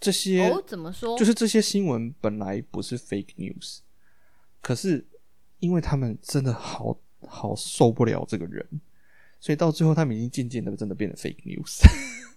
[0.00, 1.18] 这些怎么说？
[1.18, 3.78] 就是这些新闻本来不是 fake news，
[4.60, 5.06] 可是
[5.58, 8.66] 因为他们真的好好受不了这个人，
[9.40, 11.80] 所以到最后他们已经渐渐的真的变得 fake news。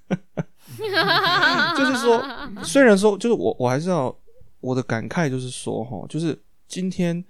[1.77, 2.23] 就是说，
[2.63, 4.15] 虽然说，就是我，我还是要
[4.59, 6.37] 我的感慨，就是说，哈，就是
[6.67, 7.23] 今天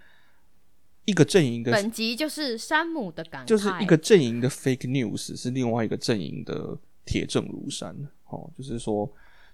[1.06, 7.96] 一个阵营的，本集就是山姆的感慨，就是一个阵营的 fake news 是另外一个阵营的铁证如山。
[8.28, 9.10] 哦，就是说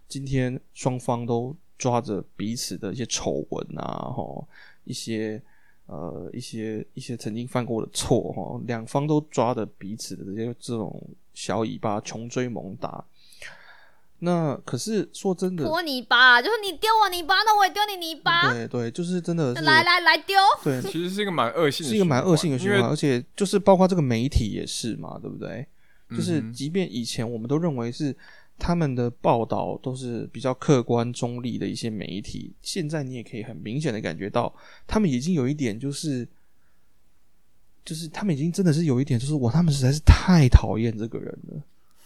[0.08, 4.48] 今天双方都抓着彼此的一些丑闻啊，哈，
[4.86, 5.42] 一些
[5.88, 11.04] 呃一些一些曾经犯过的错，哈，两方都抓着彼此的这些这种
[11.34, 13.06] 小尾巴穷追猛打。
[14.24, 18.54] 那可是说真的，泼泥巴，就是你丢我泥巴，那我也丢你泥巴。
[18.54, 20.38] 对对，就是真的是来来来丢。
[20.64, 25.66] 对， 其实是一个蛮恶性，是一个蛮恶性的循环，而且就是包括这个媒体也是嘛，对不对？
[26.12, 28.16] 就是即便以前我们都认为是
[28.60, 34.54] 他们的报道都是比较客观中立的一些媒体，现在你也可以很明显的感觉到，
[34.86, 36.28] 他们已经有一点就是，
[37.84, 41.62] 就是他们已经真的是有一点，就是我他们实在是太讨厌这个人了。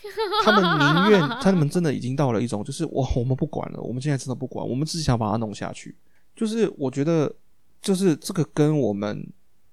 [0.45, 5.95] 他们宁愿，他们真的已经到了一种，就是我我们不管了，我们现在真的不管，我们只想把它弄下去。
[6.35, 7.33] 就是我觉得，
[7.81, 9.25] 就是这个跟我们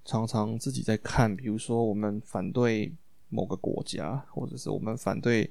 [0.07, 2.91] 常常自己在看，比如说我们反对
[3.29, 5.51] 某个国家，或者是我们反对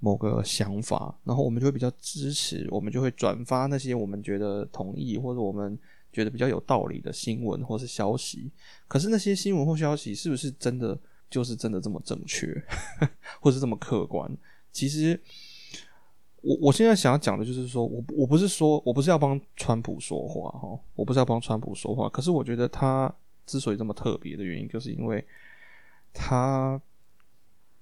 [0.00, 5.78] 某个想法，然后我们就会比较支持，我们就会转发那些我们觉得同意或者我们
[6.12, 8.50] 觉得比较有道理的新闻或是消息。
[8.86, 10.98] 可是那些新闻或消息是不是真的？
[11.30, 12.46] 就是真的这么正确，
[13.38, 14.34] 或是这么客观？
[14.72, 15.20] 其实，
[16.40, 22.08] 我我现在想要讲的就是说，我我不是说我不是要帮川普说话哈，我不是要帮川普说话。
[22.08, 25.22] 可是我觉得他之所以这么特别的原因，就是因为
[26.14, 26.80] 他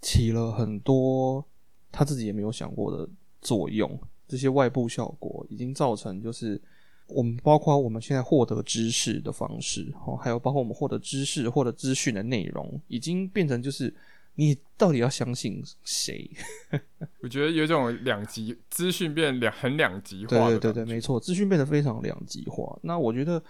[0.02, 1.46] 起了很多
[1.92, 3.08] 他自己也没有想过的
[3.40, 6.60] 作用，这些外部效果已经造成就是。
[7.08, 13.94] 我们包括我们现在获得知识的方式，哦，还有包括我们获得知识、获得资讯的内容，已经变成就是
[14.34, 16.28] 你到底要相信谁？
[17.22, 20.48] 我觉得有种两极资讯变两很两极化。
[20.48, 22.76] 对对对对，没错，资讯变得非常两极化。
[22.82, 23.42] 那我觉得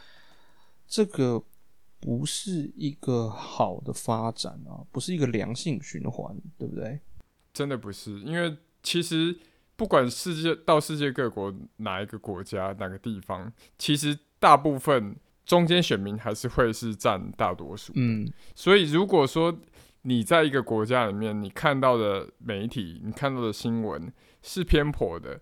[0.86, 1.42] 这个
[1.98, 7.00] 不是一个好的发展啊，不是一个良性循环，对不对？
[7.54, 9.38] 真的不是，因为其实。
[9.76, 17.92] 不管世界到世界各国哪一个国家哪个地方，其实大部分中间选民还是会是占大多数。
[17.96, 19.56] 嗯，所以如果说
[20.02, 24.12] 你在一个国家里面，你看到的媒体，你看到的新闻
[24.42, 25.40] 是偏颇的，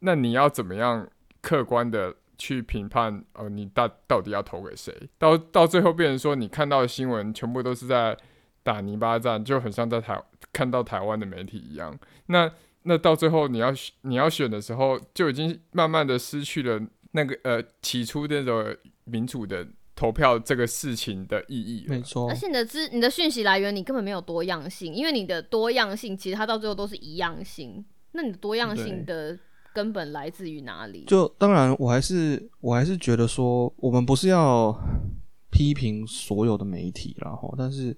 [0.00, 1.08] 那你要怎么样
[1.40, 3.24] 客观的去评判？
[3.32, 4.94] 呃，你到到底要投给谁？
[5.18, 8.16] 到到最后变成说，你看到的新闻全部都是在
[8.62, 11.98] 打泥巴战，就很像在台看到台湾的媒体一样。
[12.26, 12.52] 那
[12.84, 16.80] 那到最后你要你要选的时候，就已经慢慢的失去了
[17.12, 18.64] 那个呃起初那种
[19.04, 21.84] 民主的投票这个事情的意义。
[21.88, 27.84] 没错，而且你的资你的讯息来源你根本没有多样性，因为你的多样性其实它到最后都是一样性。
[28.12, 29.38] 那你的多样性的
[29.74, 31.04] 根本来自于哪里？
[31.06, 34.74] 就当然，我还是我还是觉得说，我们不是要
[35.50, 37.96] 批评所有的媒体，然后但是。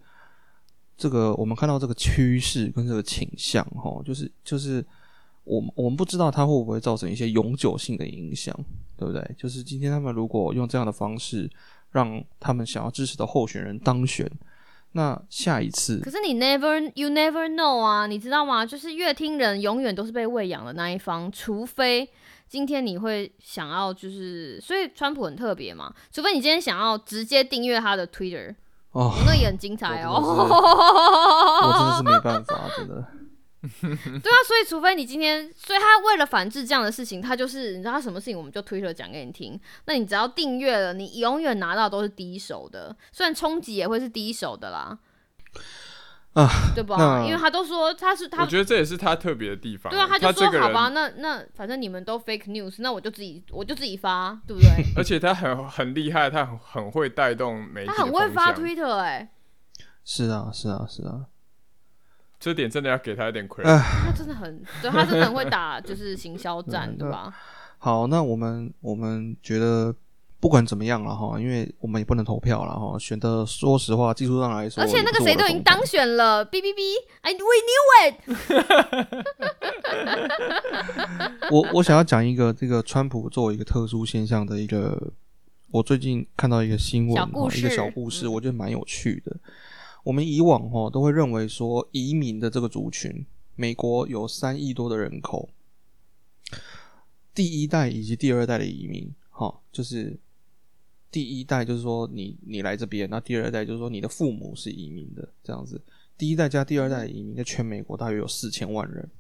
[1.03, 4.85] 这个我们看到这个趋势跟这个倾向，哈，就是就是
[5.43, 8.57] 我们我们不知道它会不会造成一些永久性的影响，
[8.97, 9.35] 对不对？
[9.37, 11.51] 就是今天他们如果用这样的方式
[11.91, 14.31] 让他们想要支持的候选人当选，
[14.93, 18.65] 那下一次，可是你 never you never know 啊，你知道吗？
[18.65, 22.09] 就是乐听人永远都是被喂养的那一方，除非
[22.49, 28.55] 今天你会想要就是，所以川普很特别嘛，除非你今天想要直接订阅他的 Twitter。
[28.93, 30.15] 哦，那也很精彩哦！
[30.21, 33.07] 我真的是没办法，真的。
[33.63, 39.59] 对啊，所以除非你今天，所以他为了反制这样的事情，他就是你知道他什么事情，我们就推特讲给你听。
[39.87, 44.99] 那你只要订阅了，你永远拿到都是第一手的，虽然冲击也会是第一手的啦。
[46.35, 47.23] 啊，对吧？
[47.27, 49.91] 因为他都说他是他，我觉得这也是他特别的地方。
[49.91, 54.71] 对啊，他就说好吧，那那反正你们都 fake news，那我就自己我就自己发，对不对？
[54.97, 59.31] 而且他很很厉害，他很很会带动媒体，他很会发 Twitter 哎。
[60.05, 61.27] 是啊，是啊，是啊，
[62.41, 63.79] 这点真的要给他一点 credit。
[64.05, 67.33] 他真的很，对他真的很会打，就是行销战， 对吧？
[67.77, 69.95] 好，那我们我们觉得。
[70.43, 72.99] 不管怎么样了哈，因为我们也不能投票了哈。
[72.99, 77.39] 选的说实话，技术上来说，而且那个谁都已经当选了，B B B，I we
[77.69, 78.17] knew it。
[81.49, 85.13] 我我想要讲一个这个川普作为一个特殊现象的一个，
[85.71, 89.37] 我最近看到一个新闻，一个小故事，我觉得蛮有趣的。
[90.03, 93.25] 我们以往哈都会认为说，移民的这个族群，
[93.55, 95.51] 美国有三亿多的人口，
[97.33, 100.19] 第一代以及第二代的移民，哈，就是。
[101.13, 105.81] 第一代就是说你你来这边，那第二代就是说你的父母是移民的这样子。
[106.17, 109.11] 第一代加第二代移民在全美国大约有四千万人，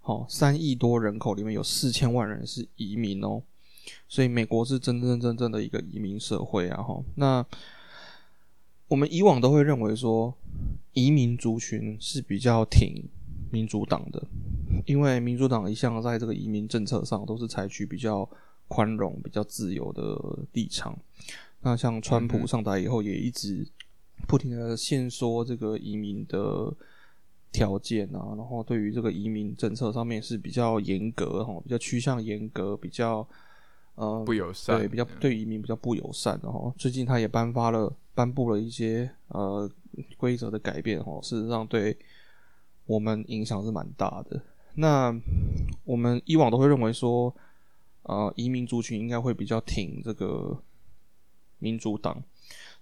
[0.00, 3.42] 好，三亿多人口里面有四千万人是移民哦。
[4.08, 7.02] 所以美国是真真正正的一个移民社会啊哈。
[7.16, 7.44] 那
[8.88, 10.32] 我们以往都会认为说，
[10.92, 13.08] 移民族群是比较挺
[13.50, 14.22] 民主党的，
[14.86, 18.28] 因为民主党一向在这个移民政策上都是采取比较
[18.68, 20.18] 宽容、比较自由的
[20.52, 20.98] 立场。
[21.60, 23.66] 那像川普上台以后，也一直
[24.26, 26.72] 不停的限缩这个移民的
[27.50, 33.26] 条件啊，然后对于这个移民政策上面是比较严格哈，比较趋向严格，比较
[33.94, 36.38] 呃不友善，对，比较对移民比较不友善。
[36.42, 39.68] 然后最近他也颁发了颁布了一些呃
[40.16, 41.96] 规则的改变哈，事实上对
[42.84, 44.40] 我们影响是蛮大的。
[44.74, 45.12] 那
[45.84, 47.34] 我们以往都会认为说，
[48.06, 50.62] 呃，移民族群应该会比较挺这个。
[51.58, 52.22] 民主党，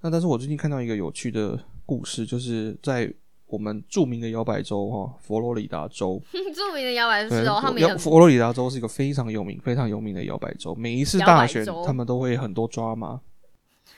[0.01, 1.57] 那但是我最近看到一个有趣的
[1.87, 3.09] 故事，就是在
[3.47, 6.21] 我们著名的摇摆州哈，佛罗里达州。
[6.53, 10.75] 著名的摇摆州，他们佛罗里达州是一个非常有名、非常有名的摇摆州。
[10.75, 13.21] 每一次大选，他们都会很多抓马，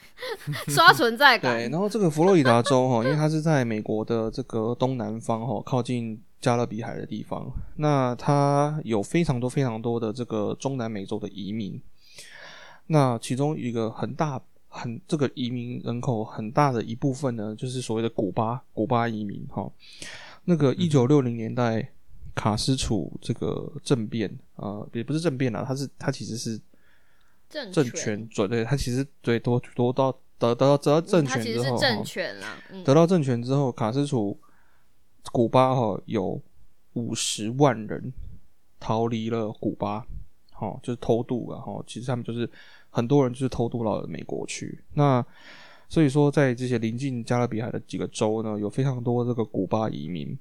[0.68, 1.56] 刷存在感。
[1.56, 11.80] 对，然后这个佛罗里达州哈，因为它是在美国的这个东南方哈，靠近加勒比海的地方，那它有非常多、非常多的这个中南美洲的移民。
[12.86, 14.40] 那其中一个很大。
[14.68, 19.66] 很这个移民人口很大的一部分呢，就是所谓的古巴古巴移民哈。
[20.44, 21.92] 那个一九六零年代
[22.34, 26.60] 卡斯楚这个政变啊，也不是政变啦，他是他其实是
[27.48, 34.38] 政政权转对，他其实对多多到得得到得到政权之后，政权啦，得到政权之后，卡斯楚
[35.32, 36.40] 古巴哈有
[36.94, 38.12] 五十万人
[38.80, 40.06] 逃离了古巴，
[40.52, 42.48] 好就是偷渡然后其实他们就是。
[42.88, 45.22] 很多人就是偷渡到美国去，那
[45.86, 50.34] 所以说在这些临近加勒比海的几个州呢，有非常多这个古巴移民，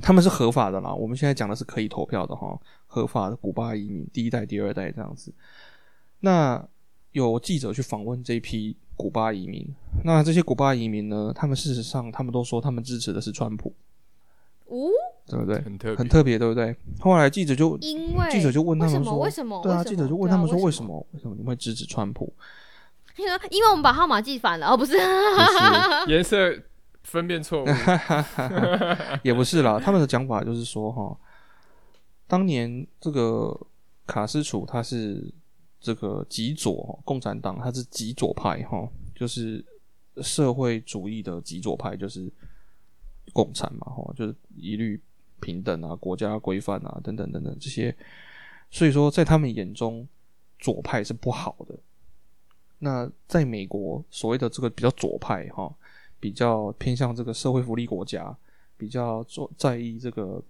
[0.00, 0.94] 他们是合法的啦。
[0.94, 5.34] 我们现在讲的是可以投票的哈，合法的古巴移民，第一代、第二代这样子。
[6.20, 6.66] 那
[7.12, 9.66] 有记者去访问这批古巴移民，
[10.04, 13.72] 那这些古巴移民呢，他们事实上他们都说他们支持的是川普。
[14.66, 14.76] 哦，
[15.26, 15.60] 对不对？
[15.62, 16.76] 很特很特别，对不对？
[17.00, 19.60] 后来记者就因为记者就问他们说：“为什么？
[19.62, 21.04] 对啊，记者就问他们说：“为什么？
[21.12, 22.32] 为什么你会支持川普？”
[23.16, 24.96] 因 为因为我们把号码记反了，哦，不是，
[26.06, 26.56] 颜色
[27.02, 27.66] 分辨错误，
[29.24, 29.80] 也不是啦。
[29.82, 31.16] 他们的讲法就是说，哈，
[32.28, 33.58] 当年这个
[34.06, 35.32] 卡斯楚他是
[35.80, 39.64] 这个极左共产党，他是极左派，哈，就是
[40.22, 42.32] 社会主义的极左派，就是。
[43.32, 45.00] 共产嘛，哈，就是一律
[45.38, 47.96] 平等啊，国家规范啊，等等等等这些，
[48.72, 50.08] 所以说在他们眼中，
[50.58, 51.78] 左派是不好的。
[52.80, 55.72] 那在美国，所谓的这个比较左派，哈，
[56.18, 58.36] 比较偏向这个社会福利国家，
[58.76, 60.42] 比较做在意这个，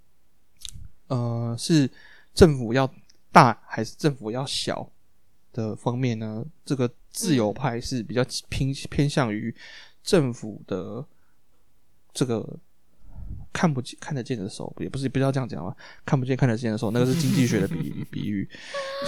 [1.08, 1.90] 呃，是
[2.32, 2.90] 政府要
[3.30, 4.90] 大还是政府要小
[5.52, 6.44] 的方面呢？
[6.64, 9.54] 这个自由派是比较偏偏向于
[10.02, 11.04] 政府的
[12.12, 12.58] 这个。
[13.52, 15.76] 看不见看得见的时候，也不是不要这样讲啊。
[16.04, 18.48] 看不见看得见的时候，那个是经济学的比 比喻，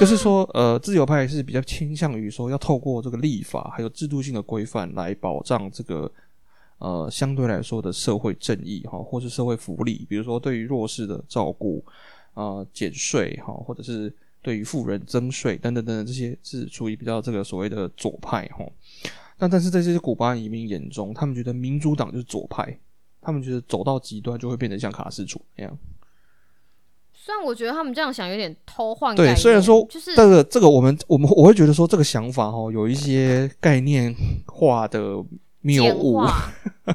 [0.00, 6.10] 就是说，呃，自由派是比较倾向于说，要透过这个立法还有制度性的规范来保障这个
[6.78, 11.84] 呃相对来说的社会正义哈，或是社会福利，比如说对于弱势的照顾
[12.34, 14.12] 啊，减税哈，或者是
[14.42, 18.64] 对于富人增税等等等等，这些是属于比较这个所谓的左派哈。
[19.38, 22.78] 那但是在这些古巴移民眼中，他们觉得民主党就是左派。
[23.24, 25.78] 他们觉得走到极端就会变得像卡斯楚那样。
[27.12, 29.14] 虽然我觉得他们这样想有点偷换。
[29.14, 34.12] 对，虽然说就是这个这个我们我们我会觉得说这个想法哈有一些概念
[34.46, 35.24] 化的
[35.62, 36.22] 谬误。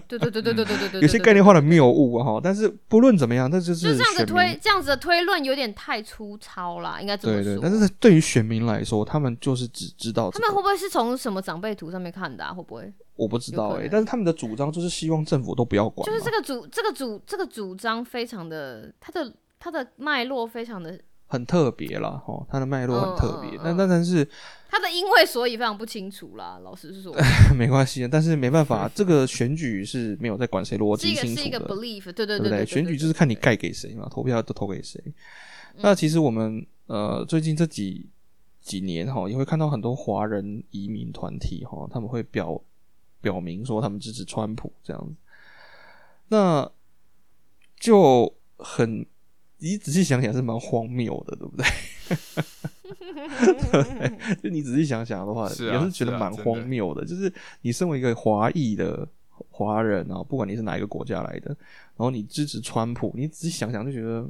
[0.08, 1.02] 对对对对对对对对。
[1.02, 7.44] 有些概念化的谬误哈，但是不论怎么样，那就是就这样子推这样子的推论有点太粗糙了，应该这么说。
[7.44, 12.54] 对对，但是对于选民来说，他们就是只知道他们会不会是从什么长辈图上面看的？
[12.54, 12.94] 会不会？
[13.16, 16.06] 我不知道哎，但是他们的主张就是希望政府都不要管。
[16.06, 23.60] 就是这个主这个主这个主张非常的，它的它的脉络非常的很特别啦，哈，它的脉络很特别。
[23.64, 24.28] 但但但是
[24.70, 27.16] 它的因为所以非常不清楚啦，老实说。
[27.56, 31.60] 没关系，但是没办法， 这个选举是没有在管谁逻辑清楚的。
[31.68, 35.02] belief，对对对对，选举就是看你盖给谁嘛，投票都投给谁。
[35.78, 38.10] 那其实我们呃最近这几
[38.62, 42.62] 几年哈，也会看到很多华人移民团体哈，他们会表。
[43.20, 45.16] 表明说他们支持川普这样子，
[46.30, 46.72] 那
[47.80, 49.04] 就很
[49.58, 51.66] 你仔细想想是蛮荒谬的，对不对？
[54.42, 57.06] 就你仔细想想的话，也是觉得蛮荒谬的。
[57.06, 57.32] 就是
[57.62, 59.08] 你身为一个华裔的
[59.50, 64.28] 华人啊，不管你是哪一个国家来的，然后你支持川普，你仔细想想就觉得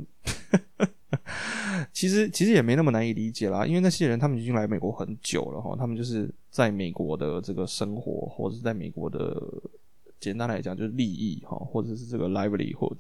[1.94, 9.42] 其实其实也没那么难以理解啦，因为那些人他们已经来美国很久了哈，他们就是在美国的这个生活，或者是在美国的
[10.20, 13.00] 简单来讲就是利益哈，或者是这个 livelihood，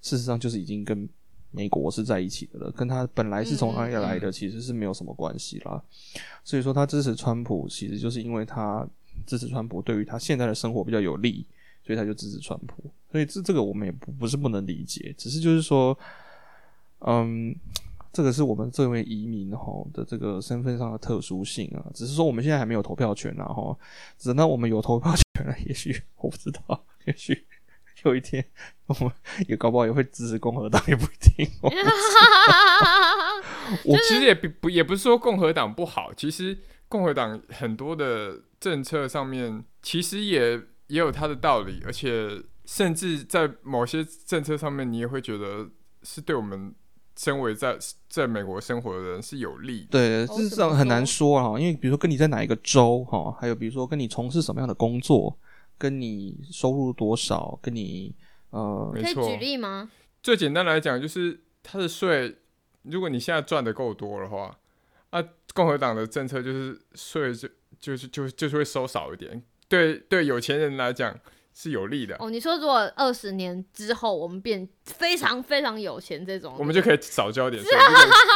[0.00, 1.08] 事实上就是已经跟
[1.58, 5.82] 美国是在一起的了，跟他本来是从哪里来的其实是没有什么关系啦。
[6.44, 8.88] 所以说他支持川普，其实就是因为他
[9.26, 11.44] 支持川普对于他现在的生活比较有利，
[11.84, 12.90] 所以他就支持川普。
[13.10, 15.98] 所以这这个我们也不不是不能理解，只是就是说。
[17.00, 17.54] 嗯，
[18.12, 23.78] 这个是我们这位移民哈的这个身份上的特殊性啊，只是说我们现在还没有投票权啊哈，
[24.24, 27.46] 等到我们有投票权了，也许我不知道，也许
[28.04, 28.44] 有一天
[28.86, 29.12] 我们
[29.48, 31.48] 也搞不好也会支持共和党，也不一定。
[33.84, 40.52] 我其实也不不也不是说共和党不好，其实共和党很多的政策上面其实也
[40.88, 45.68] 也有它的道理，而且甚至在某些政策上面，你也会觉得
[46.02, 46.74] 是对我们。
[47.20, 47.76] 身为在
[48.08, 51.58] 在美国生活的人是有利，对，这是这样很难说啊。
[51.58, 55.36] 因为比如说跟你在哪一个州哈，还有比如说跟你从事什么样的工作，
[55.78, 58.14] 跟你收入多少，跟你
[58.50, 59.90] 呃，可以举例吗？
[60.22, 62.36] 最简单来讲，就是他的税，
[62.82, 64.54] 如果你现在赚的够多的话，
[65.10, 65.22] 啊，
[65.54, 67.48] 共和党的政策就是税就
[67.78, 69.42] 就是就就是会收少一点。
[69.68, 71.18] 对对，有钱人来讲。
[71.60, 72.30] 是有利的哦。
[72.30, 77.72] 你说如果二十年之后我们变非常非常有钱，这种我们就可以少交点税。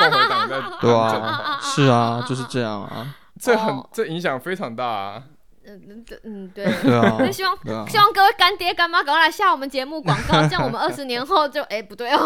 [0.00, 3.14] 共和党在 对啊，是啊，就是这样啊。
[3.38, 5.24] 这很这影响非常大啊。
[5.64, 7.16] 嗯嗯嗯，对对啊。
[7.18, 7.56] 那希望
[7.88, 12.18] 希望各位干爹干妈赶快来下我们节目广告， 这样我们二十年后就哎不对哦。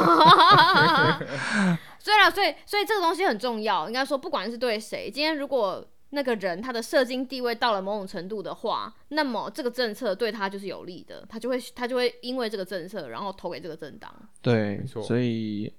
[1.99, 3.87] 所以啊，所以所以这个东西很重要。
[3.89, 5.87] 应该说，不管是对谁，今天如果。
[6.11, 14.15] 那个人他的社经地位到了某种程度的话，那么这个政策对他就是有利的，他就会他就会因为这个政策，然后投给这个政党。
[14.41, 15.03] 对，没错。
[15.03, 15.71] 所以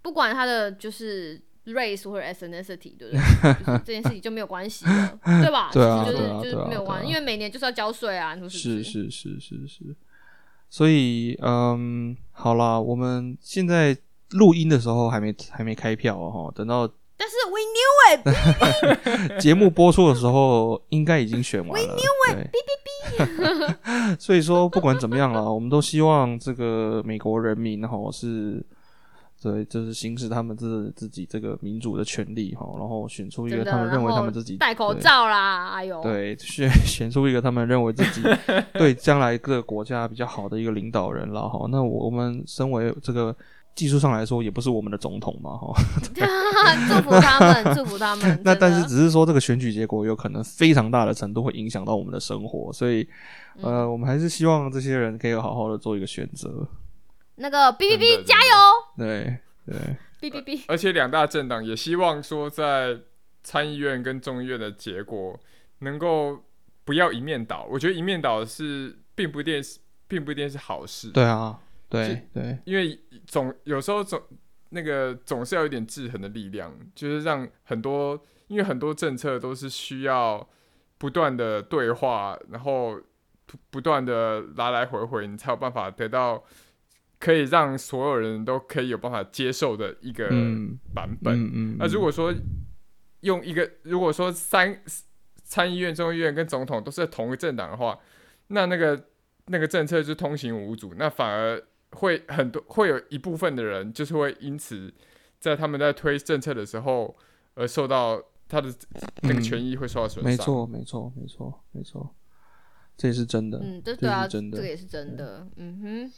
[0.00, 3.78] 不管他的就是 race 或者 ethnicity，对不对？
[3.84, 5.70] 这件事情就没有关系了，对吧？
[5.74, 9.96] 对啊，就是就是没有关系，因为每年就是要交税啊，是是是是是是。
[10.68, 13.96] 所以嗯，好啦，我们现在
[14.30, 16.90] 录音的时候还没还没开票哈，等到。
[17.16, 21.88] 但是 we knew it， 节目播出的时候应该已经选完了。
[21.88, 24.16] we knew it，哔哔哔。
[24.18, 28.60] 所以说不管怎么样了，我们都希望这个美国人民哈是，
[29.44, 38.22] 对，就是行使他们自自己这个民主的权利哈，然后选出一个他们认为他们自己戴口罩啦，哎呦，对，选 选出一个他们认为自己
[38.72, 41.68] 对将来各个国家比较好的一个领导人了哈。
[41.70, 43.36] 那我们身为这个。
[43.76, 45.74] 技术上来说，也不是我们的总统嘛， 哈。
[46.88, 48.40] 祝福他们，祝福他们。
[48.44, 53.04] 那但是只是说，这个选举结果有可能非常大的程度会影响到我们的生活，所以
[53.60, 56.64] 呃，我们还是希望这些人可以好好的做一个选择。
[57.36, 58.50] 那个 B B B 加油！
[58.98, 60.64] 对对，B B B。
[60.68, 62.98] 而且两大政党也希望说，在
[63.42, 65.38] 参议院跟众议院的结果
[65.80, 66.44] 能够
[66.84, 67.66] 不要一面倒。
[67.70, 69.62] 我觉得一面倒是并不一定，
[70.06, 71.10] 并不一定是好事。
[71.10, 71.60] 对啊。
[71.86, 74.20] 对对，因为总有时候总
[74.70, 80.44] 那个总是要有点制衡的力量，就是让很多，因为很多政策都是需要
[80.98, 83.00] 不断的对话，然后
[83.70, 86.42] 不断的来来回回，你才有办法得到
[87.24, 90.28] 可以让所有人都可以有办法接受的一个
[90.92, 91.78] 版本。
[91.78, 92.34] 那如果说
[93.20, 94.82] 用一个，如果说三
[95.42, 97.98] 参议院、众议院跟总统都是同一个政党的话，
[98.48, 99.08] 那那个
[99.46, 101.62] 那个政策就通行无阻，那反而。
[101.98, 104.92] 会很多会有一部分的人，就是会因此
[105.38, 107.16] 在他们在推政策的时候，
[107.54, 108.68] 而受到他的
[109.22, 110.32] 那个权益会受到损伤。
[110.32, 112.14] 没错，没错，没错，没错，
[112.96, 113.60] 这也是真的。
[113.62, 115.46] 嗯，这对啊，这个也是真的。
[115.54, 116.12] 嗯哼，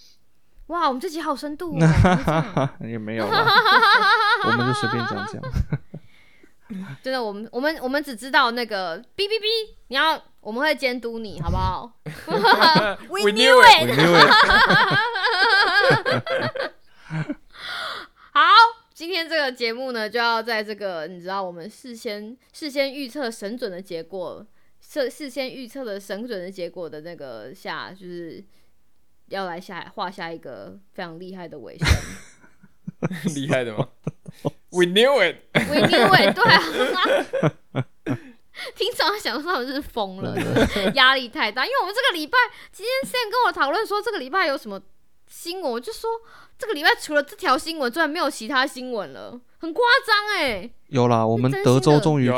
[0.68, 1.76] 哇，我们这集好深度。
[2.80, 5.40] 也没有， 我们就随便讲讲。
[7.02, 11.92] 真的，我们我们我们只知道那个哔哔哔，你要我们会监督你好不好？
[13.08, 13.90] We knew it。
[18.32, 18.42] 好，
[18.92, 24.44] 今天这个节目呢，就要在这个你知道我们事先事先预测神准的结果，
[24.80, 28.44] 事事先预测的神准的结果的那个下，就是
[29.28, 31.88] 要来下画下一个非常厉害的尾声。
[33.34, 33.88] 厉害的吗
[34.70, 35.36] ？We knew it.
[35.52, 36.34] We knew it.
[36.34, 36.62] 对啊，
[38.74, 40.34] 平常想说他们是疯了，
[40.94, 41.64] 压力太大。
[41.66, 42.38] 因为我们这个礼拜，
[42.72, 44.80] 今天 Sam 跟我讨论说，这个礼拜有什么
[45.28, 46.08] 新闻，我就说
[46.58, 50.70] 这个礼拜除了这条新闻之外，没有其他新闻了，很夸张哎。
[50.88, 52.30] 有啦，我们德州终于，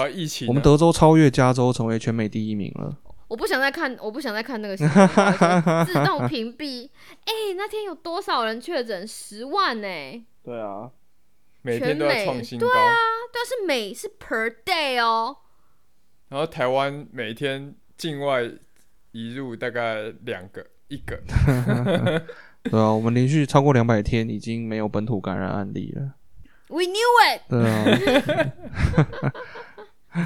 [0.48, 2.96] 我们德州超越加州，成为全美第一名了。
[3.28, 5.08] 我不想再看，我不想再看那个新闻，
[5.86, 6.88] 自动屏蔽。
[7.24, 9.06] 哎，那天有多少人确诊？
[9.06, 9.86] 十万呢？
[10.42, 10.90] 对啊。
[11.62, 12.66] 每天都要全美创新高。
[12.66, 12.94] 对啊，
[13.32, 15.36] 对啊，是每是 per day 哦。
[16.28, 18.48] 然后台湾每天境外
[19.12, 21.20] 移入大概两个，一个。
[22.62, 26.14] 对啊，我们连续超过两百天，已经没有本土感染案例了。
[26.68, 27.42] We knew it。
[27.50, 27.68] 对
[30.08, 30.22] 啊，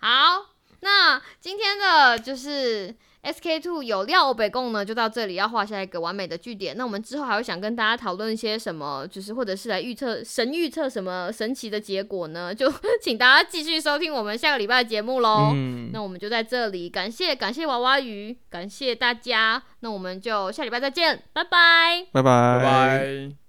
[0.00, 0.51] 好，
[0.82, 6.76] 那今天的就是 SK two 有料欧北共呢，就到这里要画下一个完美的句点。
[6.76, 12.52] 那我们之后还会想跟大家讨论一些什么，就是或者是来预测神预测什么神奇的结果呢？
[12.52, 12.68] 就
[13.00, 15.52] 请大家继续收听我们下个礼拜的节目喽。
[15.54, 19.62] 嗯，那我们就在这里，感谢感谢娃娃鱼，感谢大家。
[19.80, 22.06] 那我们就下礼拜再见，拜拜。
[22.12, 23.41] 拜拜，拜拜。